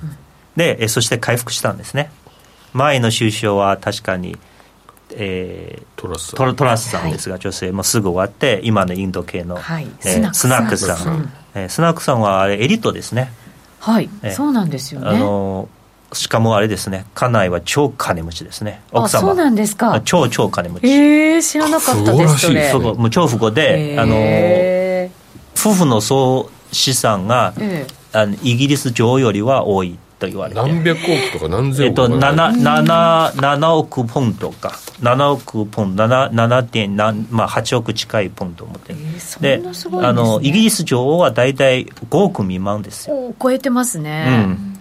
[0.57, 2.11] で、えそして回復したんですね。
[2.73, 4.37] 前の首相は確かに
[5.11, 13.33] えー、トラストトラスさんですが、はい、女性もすぐ終わって今のインド系の、はい、えー、スナックさん、えー、スナックさんはあれエリートですね
[13.79, 15.09] はい、えー、そうなんですよね。
[15.09, 15.68] あの
[16.12, 17.05] しかもあれですね。
[17.14, 18.81] 家内は超金持ちですね。
[18.93, 19.20] 奥様。
[19.20, 20.01] そうなんですか。
[20.05, 20.87] 超超金持ち。
[20.87, 22.70] ええー、知らなかったですそれ。
[22.70, 24.14] そうもう超富豪で、あの
[25.59, 30.61] 夫婦の総資産が、えー、あのイギリス女王よりは多いと言われて。
[30.61, 34.71] 何百億とか何千億えっと 7, 7, 7億ポンドか。
[35.01, 43.35] 7億ポンド 7, 7点何、まあ、8億近いポンドを持ってる、えー、で、ね、あのイギリス女王は大体5億未満ですよ。
[43.41, 44.77] 超えてますね、うん。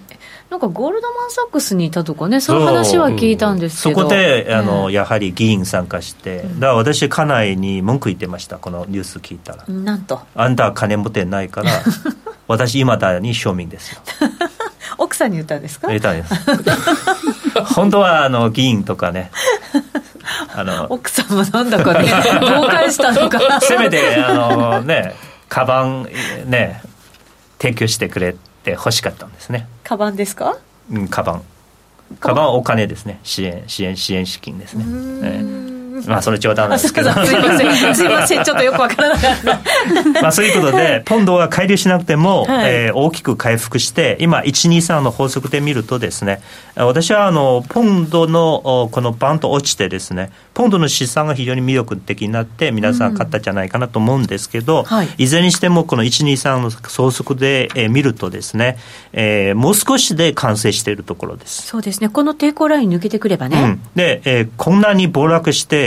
[0.49, 4.01] なんかゴールドマン・サックスにいたとかね、そういう話は聞いたんですけど。
[4.01, 9.65] そこであの、やはり議員参加して、だから私、家内に文句言ってました、このニュース聞いたら。
[9.67, 10.21] なんと。
[10.33, 11.71] あんたは金持ってないから、
[12.47, 14.01] 私、今だに庶民ですよ。
[15.15, 15.87] 奥さんに言ったんですか？
[15.87, 16.33] 言ったんです。
[17.73, 19.31] 本当はあの議員とかね。
[20.53, 22.11] あの奥さんもなんだかね。
[22.41, 25.15] 誤解したのかせめてあのね
[25.47, 26.09] カバン
[26.47, 26.81] ね
[27.61, 29.67] 提供してくれて欲しかったんですね。
[29.85, 30.57] カバンですか？
[30.91, 31.41] うんカバン。
[32.19, 32.55] カバン？
[32.55, 33.19] お金ですね。
[33.23, 34.83] 支援支援支援資金ですね、
[35.23, 35.74] えー
[36.07, 37.11] まあそれ冗談なんですけど。
[37.11, 37.95] すいません。
[37.95, 38.43] すいません。
[38.43, 39.59] ちょっとよくわからなかった。
[40.21, 46.41] まあそういうことでポンドは改良しなくても、はい、えー、大きく回復して今123の法則で見るとですね
[46.75, 58.77] 私はあのポンドのこのバンと落ちてですねポンドの資産が非常に魅力的になって皆さん買ったんじゃないかなと思うんですけど、うんはい、いずれにしてもこの123の総則で、えー、見るとですね、
[59.13, 61.67] えー、もう少しで完成しているところです。
[61.67, 62.09] そうですね。
[62.09, 65.84] この抵抗ライン抜けてくればね、うん、で、えー、こんなに暴落して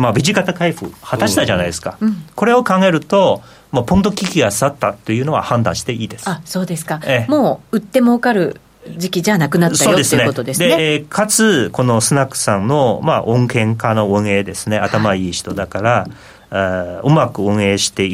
[0.00, 6.28] まあ、右肩回復果たしたじゃないですか、うん、これを考えると、もうポンド危機が去ったというのは判断していいです。
[6.28, 8.60] あそうですか、ええ、もう売って儲かる
[8.96, 10.68] 時期じゃなくなったよと、ね、いうことですね。
[10.68, 16.06] で、えかつ、このスナックさんの、まあ、恩恵家の運営ですね、頭いい人だから、
[16.48, 18.08] はい、うまく運営して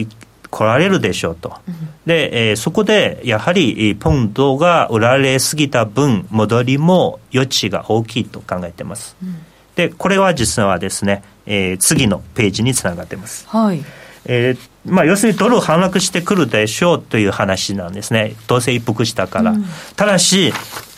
[0.51, 1.55] 来られるでしょうと。
[1.69, 1.75] うん、
[2.05, 9.17] で、えー、そこで、やはり、ポンドが売られすぎた分、戻りも余地が大きいと考えてます。
[9.23, 9.37] うん。
[9.77, 13.47] でこれは実はですね、えー、次のページにつながってます。
[13.49, 13.85] はい
[14.29, 19.53] えーまあ、要するにドル反落してくるでしょうという話なんですね、どうせ一服したから。
[19.53, 19.65] うん、
[19.97, 20.53] ただし、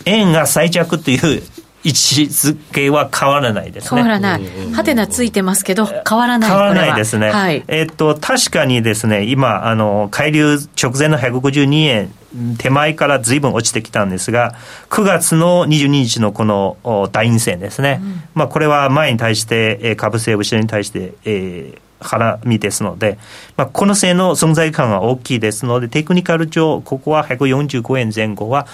[0.05, 1.43] 円が最弱という
[1.85, 4.03] 位置づけは変わらないですね。
[4.03, 4.43] 変わらない。
[4.73, 6.51] はてなついてますけど、変わらない。
[6.51, 7.31] 変わらないですね。
[7.31, 12.13] はい、えっと、確かにですね、今、あの、海流直前の152円、
[12.59, 14.55] 手前からずいぶん落ちてきたんですが、
[14.91, 16.77] 9月の22日のこの
[17.13, 18.01] 大陰線ですね。
[18.03, 23.19] うん、まあ、これは前に対して、株勢後ろに対して、えー、腹身ですので、
[23.57, 28.67] まあ、この線の存在感は大きいですので、テクニカル上、ここは145円前後は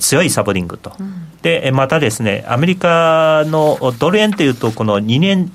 [0.00, 0.92] 強いサボリングと。
[0.98, 5.52] うん、で、またですね、アメリカのドル円というと、この2年、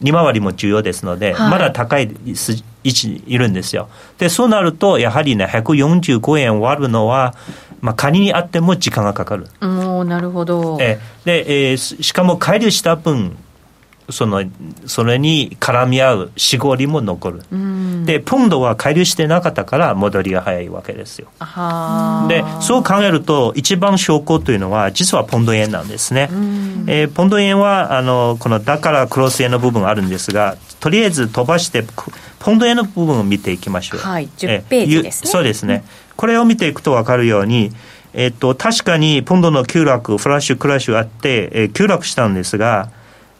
[0.00, 3.88] 利回りも重要ですので、はい、まだ高い位置にいるんですよ。
[4.18, 7.34] で、そうなると、やはりね、145円割るのは、
[7.80, 9.46] まあ、仮にあっても時間がかかる。
[9.60, 10.78] おなるほど。
[10.80, 13.36] えで、えー、しかも乖離した分、
[14.10, 14.44] その
[14.86, 17.42] それに絡み合うしごりも残る、
[18.04, 21.28] でポンドは乖離してなかったから戻りが早いわけですよ。
[22.28, 26.28] でそう考えると一番証拠というのは実はポンド円なんですね、
[26.86, 31.82] えー、ポンド円はあのこのだからクロス円の部分があるんですがとりあえず飛ばして
[32.38, 34.00] ポンド円の部分を見ていきましょう。
[34.00, 35.30] はい10ページですね。
[35.30, 35.84] そうですね、
[36.16, 37.72] これを見ていくと分かるように
[38.14, 42.90] えっと、確かにポンドの急落、フラッシュ、クラッシュあって、えー、急落したんですが、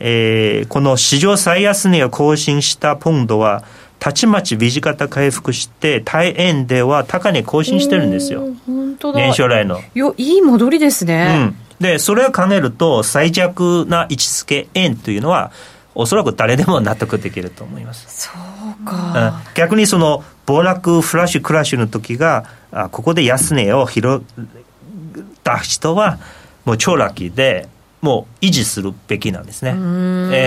[0.06, 3.64] えー、この史上最安値を更新したポンドは、
[3.98, 8.42] たちまち右肩回復して、大円では高値更新してるんですよ。
[8.66, 9.20] 本当だ。
[9.20, 9.80] 年初来の。
[9.94, 11.54] よ、いい戻りですね。
[11.80, 11.82] うん。
[11.82, 15.52] で、それを考えると、最弱な位置づけ円というのは、
[15.94, 18.28] おそらく誰でも納得できると思います。
[18.28, 18.30] そ
[18.82, 19.38] うか。
[19.48, 24.20] うん、逆にその、暴落、フラッシュ、クラッシュの時が、あここで安値を拾っ
[25.42, 26.18] た人は、
[26.66, 27.68] もう超ラッキーで、
[28.04, 29.70] もう維持するべきなんですね。
[29.70, 29.72] え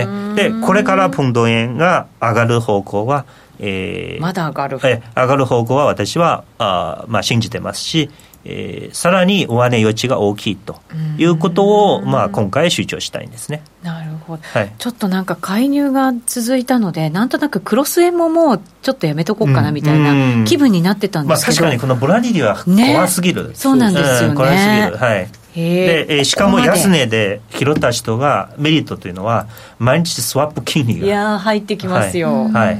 [0.05, 3.25] ー、でこれからポンド円が上がる方向は、
[3.59, 8.11] えー、まだ上がる、えー、上がる方向は私はあ、まあ、信じてますし、
[8.45, 10.79] えー、さらに上値余地が大きいと
[11.17, 13.63] いうことを、まあ、今回主張したいんですね。
[13.81, 29.47] なるほほど、はい、ちょっとなんか介入が続いたので、なんとなくクロス円ももうちょっとやめとこうかなみたいな気分になってたんですけど、まあ、確かにこのボラディリは怖すぎる、ね、そうなんですよね、怖すぎる、はいで、えしかも安値で拾った人がメリットというのは
[29.79, 32.79] 毎日スワップ金利がいや入ってきますよ、はい、はい、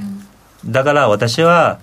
[0.65, 1.79] だから私は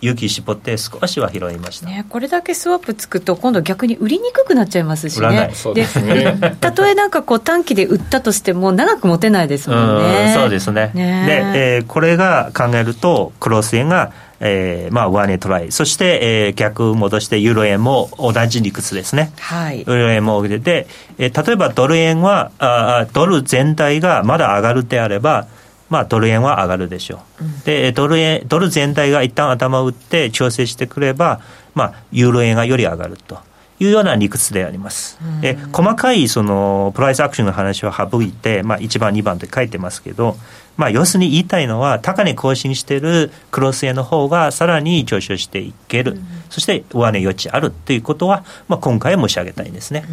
[0.00, 5.52] 勇気絞って少しは拾いました、ね、これだけスワップつくと今度逆に売りにくくなっちゃいますしね。
[5.74, 6.56] でね。
[6.60, 10.32] たとえなんかこう短期で売ったとしても長く持てないですもんね。
[10.34, 10.90] そうですね。
[10.94, 15.72] ねで、えー、これが考えるとクロス円がえー、まあ、上値トライ。
[15.72, 19.32] そして、えー、逆戻してユーロ円も同じ理屈ですね。
[19.38, 19.80] はい。
[19.80, 20.86] ユーロ円もで、
[21.18, 25.46] えー、例えばドル円はあ、ドル全体がまだ上がるであれば、
[25.90, 31.40] まあ、ドル円は上がるでしょう、うん、でドル円ドル全体が一旦頭を打って調整してくれば、
[31.74, 33.38] まあ、ユーロ円がより上がると
[33.80, 35.18] いうような理屈であります。
[35.40, 40.36] で細かいそのプライスアクションの話は省いて、まあ、1番、2番って書いてますけど、
[40.76, 46.20] まあ、要するに言いたいのは、高値更新しているクロス円の方がさらに上昇していける、
[46.50, 50.04] そして上値余地あるということは、まあ、今回申し上げたいんですね。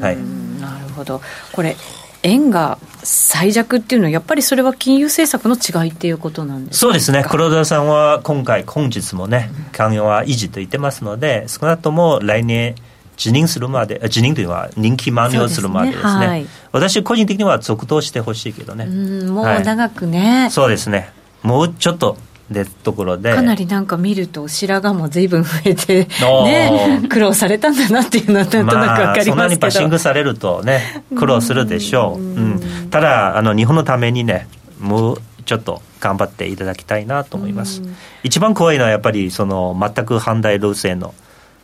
[0.00, 0.16] はい、
[0.60, 1.20] なるほど。
[1.52, 1.76] これ
[2.22, 12.74] 円が最弱っていうのは、やっぱりそれは金融政策の違いっていうことなんですそうですね、黒田さんは今回、本日もね、関与は維持と言ってますので、少なくとも来年、
[13.16, 16.26] 辞任するまで、辞任というのは任期満了するまでですね、すね。
[16.26, 18.86] はい、私、個人的には続投してほしいけどね。
[19.26, 21.10] もう長くね、はい、そうですね、
[21.42, 22.16] もうちょっと
[22.50, 23.34] でところで。
[23.34, 26.04] かなりなんか見ると白髪も随分増えて
[26.44, 32.60] ね苦労されたんだなっていうのはなんとなく分かりますけど、まあ、そんなにパッシングされるとね苦労するでしょう、うん、
[32.90, 34.46] ただあの日本のためにね
[34.80, 37.80] もうちょっと頑張っていただきたいなと思います、
[38.22, 41.14] 一番怖いのはやっぱりその全く反対路線の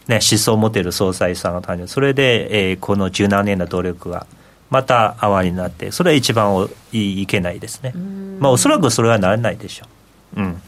[0.09, 4.27] ね、思想を持っている総裁さんが誕生それで、えー、この17年の努力が
[4.71, 7.93] また泡になってそれは一番いいけないですね。
[8.41, 9.87] まあおそらくそれはならないでしょ
[10.37, 10.41] う。
[10.41, 10.63] うん。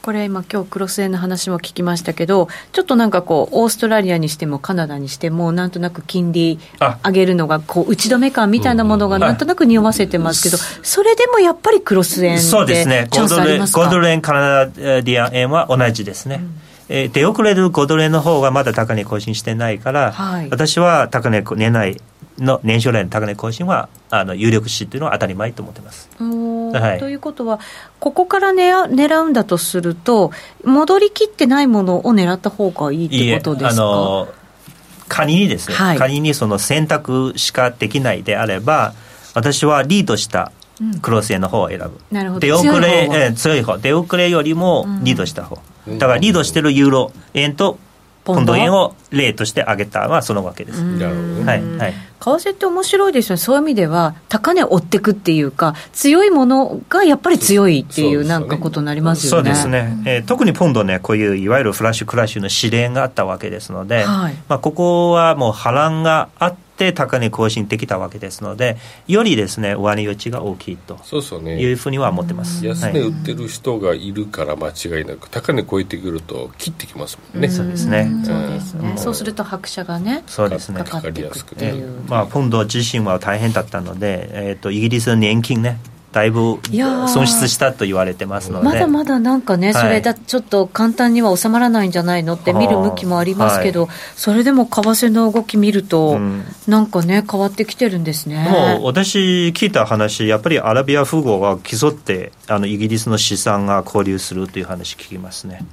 [0.00, 6.60] これ今今日クロス円の話も聞きましたけどちょっとなんかこうオーストラリアにしてもカナダにしてもなんとなく金利
[7.04, 13.08] 上げるのがこう打ち止め感みたいなものがなんとなく匂わせてますけど、それでもやっぱりクロス円そうですね。
[13.10, 22.00] 5ドル5ドル円カナダディア円は同じですね、うんえー、出遅れる5ドル円の方がまだ高値更新してないから、はい、私は高値年内
[22.38, 26.08] の年初来の高値更新はあの有力視というのは当たり前と思ってます。
[26.20, 27.60] はい、ということは、
[27.98, 30.32] ここから狙狙うんだとすると、
[30.64, 33.82] 戻りきってないものを狙った方がいいってことですか？
[33.82, 34.28] あの
[35.08, 38.92] 仮にですね、はい、仮にその選択しかできないであれば、
[39.34, 40.52] 私はリードした
[41.00, 42.00] クロス円の方を選ぶ。
[42.10, 42.40] なるほど。
[42.40, 45.58] 出遅れ強い,、え強い方、出遅れよりもリードした方。
[45.88, 47.78] だからリードしてるユーロ円と
[48.26, 50.82] ポンド円を例として挙げたのはそのわけです。
[50.82, 59.50] なるほど、はいはい、為替って面白いですよね、そういう意味では、高値を追っていくっていうか、強いものがやっぱり強いっていう、なんかことになりますよね。
[59.50, 68.76] そうですね、えー、特にポンドね、こういういわゆるフラッシュクラッシュの指令があったわけですので、はい、まあ、ここはもう波乱があって、って高値更新できたわけですので、
[69.08, 70.98] よりですね上値余地が大きいと
[71.42, 77.48] いうふうには思ってます、ね、安値売ってる人がいるから間違いなく、高値超えてくると切ってきますもんね。
[77.48, 78.08] そうですね。
[78.24, 78.92] そうですね。
[78.96, 80.84] そうすると拍車がね、そうですね。
[80.84, 81.72] かかりやすくて、
[82.08, 85.78] まあポンド自身は大変だったので、えっ、ー、とイギリスの年金ね。
[86.16, 86.58] だいぶ
[87.08, 88.64] 損失したと言われてますので。
[88.64, 98.48] まだまだなんかね、それだちょっと簡単には収まらないんじゃないのって見る向きもありますけど、はい、それでも為替の動き見ると、うん、なんかね、変わってきてるんですね。
[98.50, 105.66] もう私、聞いた話、やっぱりアラビア富豪が競ってあのイギリスの資産が交流するという話聞きますね。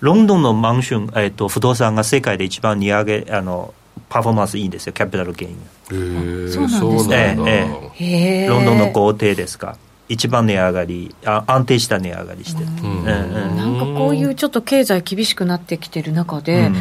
[0.00, 3.74] ロンドンのマンション、えーと、不動産が世界で一番利上げあの
[4.08, 5.52] パフォーマンスいいんですよ、キャピタルゲイン。
[5.54, 9.76] へそうなんですロンドンの豪邸ですか？
[10.08, 16.76] 一番値上がりあ安定した値上がりしてなんかこういうちょっと経済厳しくなってきてる中で、うん、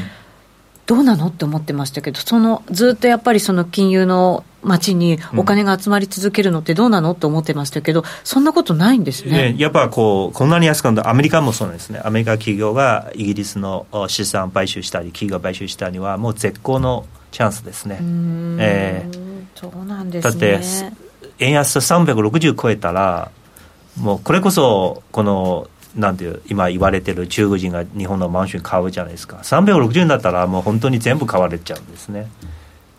[0.86, 9.54] どうなのって思ってましたけどそのずっとやっぱりその金融の街にお金が集まり続けるのってどうなのって思ってましたけど、そんなことないんですね。
[9.54, 12.02] ねやっぱこう、こんなに安くなるアメリカもそうなんですね。
[12.04, 18.00] アメリカ企業がイギリスの資産買収したり、企業買収したりは、もう絶好のチャンスですね。
[18.60, 20.32] えー、そうなんですね。
[20.32, 21.04] だって
[21.40, 23.32] 円安360超えたら、
[24.00, 29.38] もうこれこそ、この、なんていう、今言われてる中国人が日本のマンション買うじゃないですか。
[29.38, 32.30] 360になったらもう本当に全部買われちゃうんですね。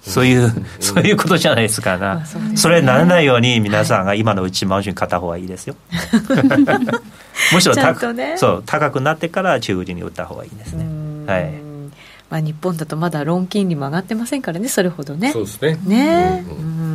[0.02, 2.24] そういう、そういうことじゃないですかな。
[2.26, 5.76] そね、それならないように皆さんが今のうちマンション買った方がいいですよ。
[7.52, 10.84] むしろ高,、ね、そう高くなってから中国人に売った方がいいですね。
[11.26, 11.50] はい。
[12.30, 15.32] まあ日本だとまだローン金利も上がってませんからね、それほどね。
[15.32, 15.78] そうですね。
[15.86, 16.44] ね。
[16.48, 16.93] うん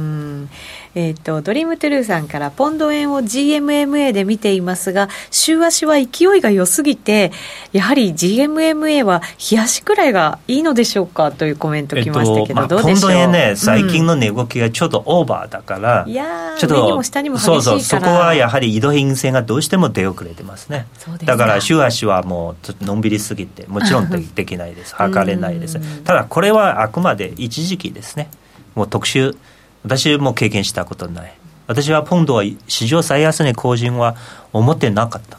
[0.96, 7.32] えっ、ー、とドリームトゥルーさんからポンド円を GMMA で見ていますが週足は勢いが良すぎて
[7.72, 9.22] やはり GMMA は
[9.52, 17.62] 冷やしくらいがいいのでしょうかというコメント来ましたけど、えっとまあ、ポンド円ね最近の値動きがちょっとオーバーだから、うん、いやちょっと上にも下にも激しいから。
[17.62, 20.88] そうそうそこはやはり移動平均線がどうしても出遅れてますね。
[21.24, 24.96] だから週足はもうのんびりすぎてもちろん できないです。
[24.96, 25.80] 測れないです。
[26.04, 28.30] ただこれはあくまで一時期ですね。
[28.76, 29.36] もう特殊
[29.84, 31.34] 私も経験したことない。
[31.68, 34.16] 私はポンドは史上最安値更新は
[34.54, 35.38] 思ってなかった、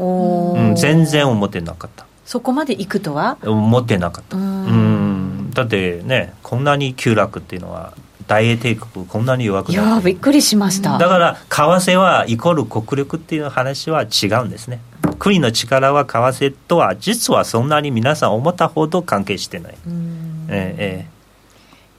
[0.00, 2.06] うん、全然思ってなかった。
[2.24, 3.38] そこまでいくとは？
[3.44, 4.36] 思ってなかった。
[4.36, 5.50] うん。
[5.52, 7.92] だってねこんなに急落っていうのは
[8.26, 10.96] 大英帝国こんなに弱くないやびっくりしました。
[10.96, 14.80] だから為替はイコール国力っていう話は違うんですね。
[15.18, 19.74] 国の力は為替とは実はそんなに皆さん思ったほど関係してない、
[20.48, 21.13] えええ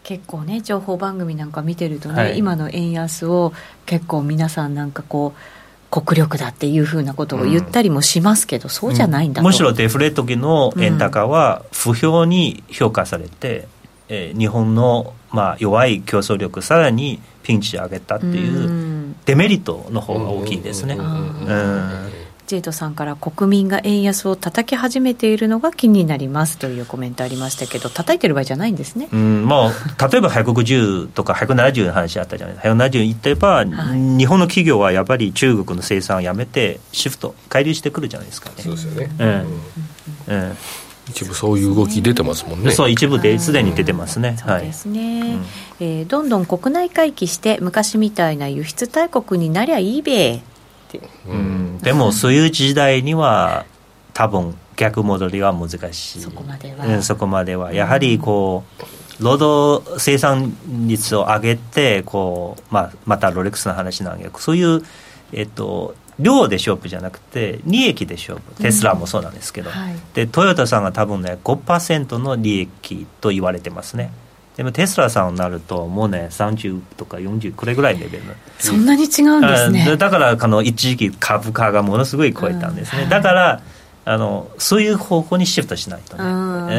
[0.05, 3.53] 結構ね情報番組なんか見てるとね、はい、今の円安を
[3.87, 13.65] 結構皆さんなんかこう国力だっていうふうなことを言ったりもしますけど、うん、そうじゃないんだと、うん、むしろデフレ時の円高は不評に評価されて、うん、
[14.09, 20.95] えー、日本のまあ弱い競争力さらにピンチ上げたっていうデメリットの方が大きいですね。
[20.95, 32.73] うんジェイドさんから国民が円安を叩き始めているのが気になりますというコメントありましたけど叩いてる場合じゃないんですね、うん、もう例えば150とか170の話あったじゃないですか。
[32.73, 38.55] 170いってば、はい、日本の企業はやっぱり中国の生産をやめてシフト改良してくるじゃないですかね。
[38.59, 39.09] そうですよね、
[40.27, 40.57] うん、うん、
[41.09, 42.71] 一部そういう動き出てますもんね。
[42.71, 44.37] そう一部ですでに出てますね。
[44.37, 45.21] そうですね。
[45.21, 45.39] はい、
[45.79, 50.41] えー、どんどん国内回帰して昔みたいな輸出大国になりゃいいべ。
[51.27, 53.65] うん、でもそういう時代には
[54.13, 56.19] 多分逆戻りは難しい。
[56.19, 57.73] そこまでは、そこまでは。
[57.73, 60.55] やはりこう労働生産
[60.87, 64.83] 率を上げてこう、まあ、またロレックスの話なんだけどそういう、
[65.31, 68.61] えっと、量で勝負じゃなくて利益で勝負。
[68.61, 74.11] テスラもそうなんですけど、うんはい、でトヨタさんが多分ね5%の利益と言われてますね。
[74.55, 78.23] でもテスラさんになるともうね30とか40これぐらいレベル。
[78.57, 79.97] そんなに違うんですね。
[79.97, 83.61] だからあの一時期株価がものすごい超えたんですね、うん、だから
[84.05, 86.25] あのそういう方向にシフトしないとね、え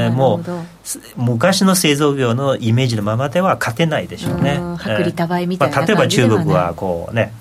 [0.09, 4.59] ー、もう昔の製造業のイメージのままでは勝てないでしょうね。
[4.77, 7.33] 薄利多売みたいな、まあ、例えば中国はこうね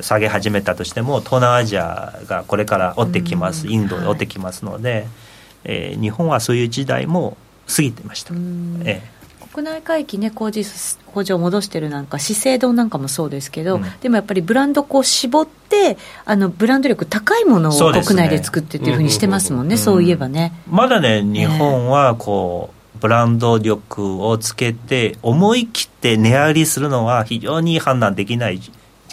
[0.00, 5.06] 下げ始めたとしても東南アジアがこれから追ってきます、インドで追ってきますので、はい、
[5.64, 7.36] えー、日本はそういう時代も
[7.68, 9.15] 過ぎてました、えー
[9.56, 10.66] 国内回帰ね工事
[11.06, 15.96] 工場を戻してるなんか資生堂なんかもそうですけど、うん、でもやっぱりブランドこう絞って
[16.26, 20.52] あのブランド力高いものを国内で作ってっていうふうにしてますもんね、そういえばね。
[20.68, 28.60] まだね日本はこう、ブランド力をつけて思い切って値上がりするのは非常に判断できない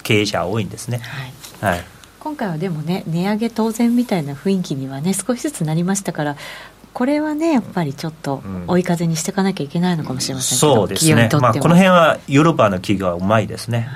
[0.04, 0.98] 経営者多いんですね。
[1.62, 1.86] はい、はい。
[2.24, 6.38] 今回はでもね値上げ当然みたいな雰囲気にはね少しずつなりましたから
[6.94, 13.88] これはねやっぱりちょっと追い風にしていかなきゃいけないのかもしれませんけど、そうですね、まあ、この辺はヨーロッパの企業はうまいですね。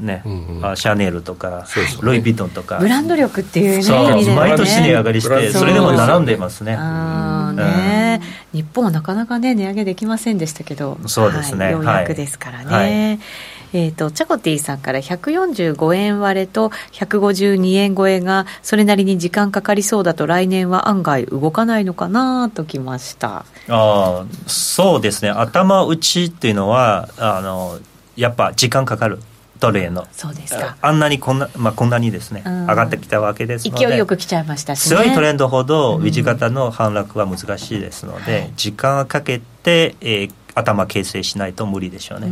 [0.00, 1.66] ね、うんうん、シャネルとか、
[2.00, 4.34] ロイ・ヴィトンとか、ブランド力っていうね、そう。
[4.34, 6.74] 毎年値上がりして、それでも並んでますね。
[6.78, 8.22] あね、
[8.54, 12.64] うん、日本はなかなかね、値上げできませんでしたけど、そうですね、はい、ようやくですからね。
[12.64, 23.44] はいえーと、チャコティさんから145円割れと152円超えがそれなりに時間かかりそうだと来年は案外動かないのかなときました。
[23.68, 25.30] あそうですね。
[25.30, 27.78] 頭打ちっていうのはあの
[28.16, 29.20] やっぱ時間かかる
[29.60, 30.06] ドル円の。
[30.10, 30.76] そうですか。
[30.80, 42.30] あんなにこんな,、まあ、こんなにですね、上がってきたわけですので勢いよく来ちゃいましたし、ね、強いトレンドほど右肩の反落は難しいですので、うん、時間をかけて、えー、頭形成しないと無理でしょうね、う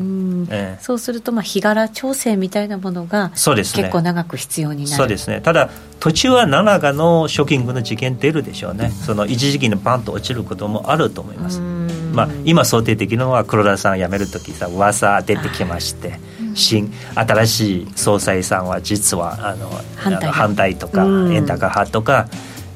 [0.50, 4.96] えー、そうするとまあ日柄調整みたいなものがそうです、ね、結構長く必要になる。
[4.96, 5.40] そうですね。
[5.40, 5.70] ただ
[6.00, 8.90] 途中は何らかのショッキングの事件出るでしょうね。
[8.90, 11.60] その一時期のバンと落ちることもあると思います。
[11.60, 16.18] まあ、今想定的なのは黒田さん辞める時さ噂出てきまして、
[16.54, 19.70] 新新しい総裁さんは実はあの
[20.32, 22.28] 反対とか円高派とか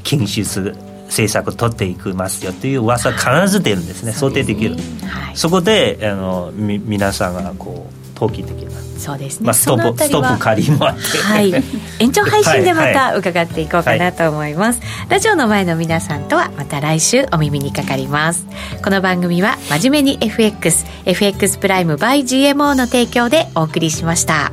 [0.03, 0.77] 禁止する
[1.13, 11.53] 政策を取っていきますよという噂必ず出るんですね、想定できる、はい、そこであのみ皆さんがこう投機的なそうですね、まあ、ストップストップ借りもあって、はい、
[11.99, 14.89] 延長配信でまた伺っていこうかなと思います、はい。
[14.89, 18.47] はい、ラジオの前の皆さんとはまた来週お耳にかかります。
[18.83, 24.53] この番組は真面目に FXFX プライム by GMO の提供でお送りしました